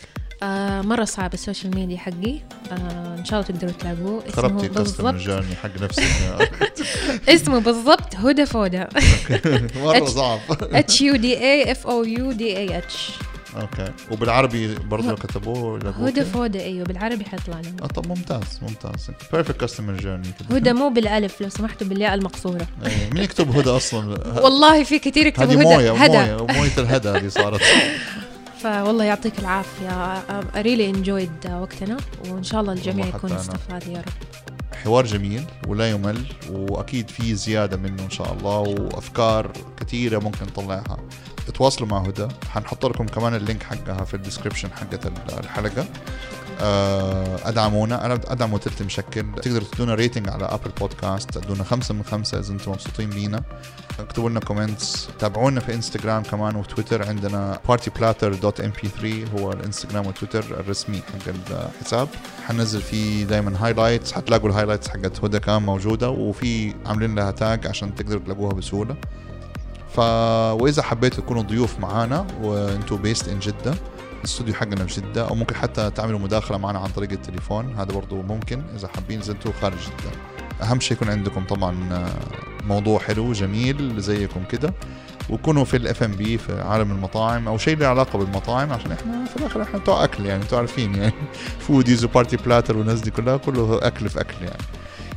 آه 0.42 0.81
مرة 0.81 1.05
صعب 1.05 1.35
ال 1.35 1.40
social 1.40 1.74
media 1.74 1.98
حقي. 1.98 2.38
آه 2.72 3.16
إن 3.18 3.24
شاء 3.24 3.40
الله 3.40 3.52
تقدروا 3.52 3.72
تلاقوه. 3.72 4.22
اسمه 4.28 4.42
خربتي 4.42 4.68
بالضبط. 4.68 5.14
journey 5.14 5.55
حق 5.62 5.83
نفسك 5.83 6.02
اسمه 7.28 7.59
بالضبط 7.59 8.16
هدى 8.16 8.46
فودا 8.46 8.88
مرة 9.85 10.05
صعب. 10.05 10.38
H 10.62 11.00
U 11.00 11.16
D 11.16 11.38
A 11.38 11.72
F 11.72 11.87
O 11.87 12.05
U 12.05 12.33
D 12.33 12.57
A 12.57 12.78
H 12.78 13.11
okay. 13.61 13.92
وبالعربي 14.11 14.74
برضه 14.74 15.14
كتبوه 15.14 15.78
هدى؟ 16.00 16.24
فودا 16.24 16.61
أيوه 16.61 16.85
بالعربي 16.87 17.24
حيطلع 17.24 17.61
لنا. 17.61 17.83
آه 17.83 17.87
طب 17.87 18.09
ممتاز 18.09 18.61
ممتاز. 18.62 19.11
perfect 19.33 19.61
customer 19.61 19.92
journey 19.96 20.28
هدى 20.50 20.72
مو 20.72 20.88
بالألف 20.88 21.40
لو 21.40 21.48
سمحتوا 21.48 21.87
بالياء 21.87 22.14
المقصورة. 22.14 22.66
إيه، 22.87 23.11
مين 23.14 23.22
يكتب 23.22 23.57
هدى 23.57 23.70
أصلا؟ 23.70 24.40
والله 24.42 24.85
في 24.85 24.98
كثير 24.98 25.26
يكتبوا 25.26 25.55
هدى. 25.55 25.90
هدى. 25.90 26.35
موية 26.35 26.37
موية 26.59 26.70
الهدى 26.78 27.11
اللي 27.11 27.31
صارت. 27.31 27.61
فوالله 28.62 29.05
يعطيك 29.05 29.38
العافية. 29.38 30.14
I 30.55 30.62
really 30.62 30.96
enjoyed 30.96 31.51
وقتنا 31.51 31.96
وإن 32.29 32.42
شاء 32.42 32.61
الله 32.61 32.72
الجميع 32.72 33.07
يكون. 33.07 33.33
استفاد 33.33 33.88
يا 33.88 33.98
رب. 33.98 34.12
حوار 34.85 35.07
جميل 35.07 35.44
ولا 35.66 35.90
يمل 35.90 36.27
وأكيد 36.51 37.11
في 37.11 37.35
زيادة 37.35 37.77
منه 37.77 38.03
إن 38.03 38.11
شاء 38.11 38.33
الله 38.33 38.59
وأفكار 38.59 39.53
كثيرة 39.81 40.18
ممكن 40.18 40.46
نطلعها. 40.46 40.96
تواصلوا 41.55 41.88
مع 41.88 41.98
هدى. 41.98 42.29
حنحط 42.48 42.87
لكم 42.87 43.07
كمان 43.07 43.35
ال 43.35 43.40
link 43.40 43.62
حقها 43.62 44.05
في 44.05 44.14
ال 44.14 44.19
description 44.19 44.68
حقت 44.72 45.07
الحلقة. 45.38 45.87
آه، 46.61 47.48
أدعمونا. 47.48 48.07
أنا 48.07 48.14
أدعموا 48.14 48.59
تلت 48.59 48.83
مشكل. 48.83 49.35
تقدروا 49.42 49.66
تدونا 49.72 49.94
rating 49.94 50.28
على 50.29 50.44
أبل 50.44 50.70
بودكاست. 50.81 51.38
تدونا 51.38 51.64
خمسة 51.64 51.94
من 51.94 52.03
خمسة 52.05 52.38
إذا 52.38 52.53
أنتم 52.53 52.70
مبسوطين 52.70 53.11
بينا. 53.11 53.42
اكتبوا 54.02 54.30
لنا 54.30 54.40
comments 54.40 55.09
تابعونا 55.18 55.60
في 55.60 55.74
انستغرام 55.74 56.22
كمان 56.22 56.56
وتويتر. 56.56 57.08
عندنا 57.08 57.60
partyplatter.mp3 57.68 59.06
هو 59.34 59.52
الإنستغرام 59.52 60.06
وتويتر 60.06 60.44
الرسمي 60.60 60.96
حق 60.96 61.34
الحساب. 61.50 62.08
حننزل 62.46 62.82
فيه 62.82 63.24
دائما 63.24 63.66
highlights 63.66 64.12
حتلاقوا 64.12 64.48
ال 64.48 64.52
highlights 64.52 64.88
حقت 64.88 65.24
هدى 65.24 65.38
كمان 65.38 65.62
موجودة 65.62 66.10
وفي 66.10 66.74
عاملين 66.86 67.14
لها 67.14 67.30
tag 67.31 67.66
عشان 67.66 67.94
تقدروا 67.94 68.20
تلاقوها 68.20 68.52
بسهولة. 68.52 68.96
ف 69.94 69.98
وإذا 70.62 70.82
حبيتوا 70.82 71.24
تكونوا 71.24 71.42
ضيوف 71.42 71.78
معانا 71.78 72.26
وأنتم 72.42 72.96
based 72.96 73.28
in 73.28 73.38
جدة 73.38 73.74
الاستوديو 74.18 74.54
حقنا 74.54 74.86
في 74.86 75.00
جدة 75.00 75.28
أو 75.28 75.34
ممكن 75.34 75.54
حتى 75.54 75.90
تعملوا 75.90 76.18
مداخلة 76.18 76.58
معنا 76.58 76.78
عن 76.78 76.88
طريق 76.88 77.10
التليفون 77.10 77.74
هذا 77.74 77.92
برضو 77.92 78.22
ممكن. 78.22 78.62
إذا 78.76 78.88
حابين 78.88 79.20
إذا 79.20 79.32
أنتوا 79.32 79.52
خارج 79.60 79.78
جدة. 79.78 80.41
أهم 80.62 80.80
شيء 80.80 80.96
يكون 80.96 81.08
عندكم 81.08 81.44
طبعا 81.44 81.92
آه، 81.92 82.08
موضوع 82.66 82.98
حلو 82.98 83.32
جميل 83.32 84.00
زيكم 84.00 84.44
كده. 84.50 84.74
وكونوا 85.30 85.64
في 85.64 85.76
الاف 85.76 86.02
ام 86.02 86.12
بي 86.12 86.38
في 86.38 86.60
عالم 86.60 86.90
المطاعم 86.90 87.48
أو 87.48 87.58
شيء 87.58 87.76
له 87.76 87.86
علاقة 87.86 88.18
بالمطاعم 88.18 88.72
عشان 88.72 88.92
إحنا 88.92 89.24
في 89.24 89.36
الآخر 89.36 89.62
إحنا 89.62 89.78
بتوع 89.78 90.04
أكل 90.04 90.26
يعني 90.26 90.42
أنتوا 90.42 90.58
عارفين 90.58 90.94
يعني. 90.94 91.12
foodies 91.61 92.05
وبارتي 92.04 92.36
بلاتر 92.36 92.76
والناس 92.76 93.00
دي 93.00 93.10
كلها 93.10 93.36
كله 93.36 93.78
أكل 93.82 94.08
في 94.08 94.20
أكل 94.20 94.34
يعني. 94.42 94.62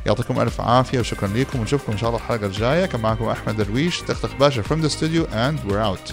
يعطيكم 0.06 0.40
ألف 0.40 0.60
عافية 0.60 1.00
وشكرا 1.00 1.28
لكم 1.28 1.60
ونشوفكم 1.60 1.92
إن 1.92 1.98
شاء 1.98 2.08
الله 2.10 2.20
الحلقة 2.20 2.46
الجاية. 2.46 2.86
كان 2.86 3.00
معكم 3.00 3.24
أحمد 3.24 3.56
درويش 3.56 4.00
تختخ 4.00 4.34
باشا 4.34 4.62
from 4.62 4.82
the 4.82 4.90
studio 4.90 5.26
and 5.32 5.70
we're 5.70 5.80
out. 5.92 6.12